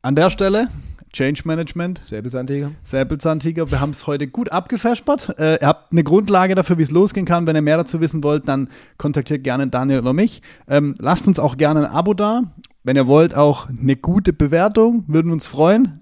An 0.02 0.16
der 0.16 0.30
Stelle 0.30 0.70
Change 1.12 1.42
Management. 1.46 2.04
Säbelzahntiger. 2.04 2.72
Säbelzahntiger. 2.84 3.72
Wir 3.72 3.80
haben 3.80 3.92
es 3.92 4.08
heute 4.08 4.28
gut 4.28 4.52
abgefespert. 4.52 5.38
Äh, 5.40 5.58
ihr 5.62 5.68
habt 5.68 5.92
eine 5.92 6.04
Grundlage 6.04 6.56
dafür, 6.56 6.78
wie 6.78 6.84
es 6.84 6.92
losgehen 6.92 7.26
kann. 7.26 7.48
Wenn 7.48 7.56
ihr 7.56 7.62
mehr 7.62 7.78
dazu 7.78 8.00
wissen 8.00 8.24
wollt, 8.24 8.48
dann 8.48 8.70
kontaktiert 8.98 9.44
gerne 9.44 9.68
Daniel 9.68 10.00
oder 10.00 10.14
mich. 10.14 10.42
Ähm, 10.68 10.96
lasst 11.00 11.28
uns 11.28 11.40
auch 11.40 11.58
gerne 11.58 11.82
ein 11.82 11.92
Abo 11.92 12.14
da. 12.14 12.44
Wenn 12.84 12.96
ihr 12.96 13.08
wollt, 13.08 13.36
auch 13.36 13.68
eine 13.68 13.96
gute 13.96 14.34
Bewertung. 14.34 15.04
Würden 15.08 15.32
uns 15.32 15.48
freuen. 15.48 16.00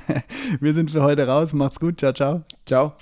wir 0.60 0.74
sind 0.74 0.90
für 0.90 1.02
heute 1.02 1.26
raus. 1.26 1.52
Macht's 1.54 1.80
gut. 1.80 1.98
Ciao, 2.00 2.12
ciao. 2.12 2.42
Ciao. 2.66 2.94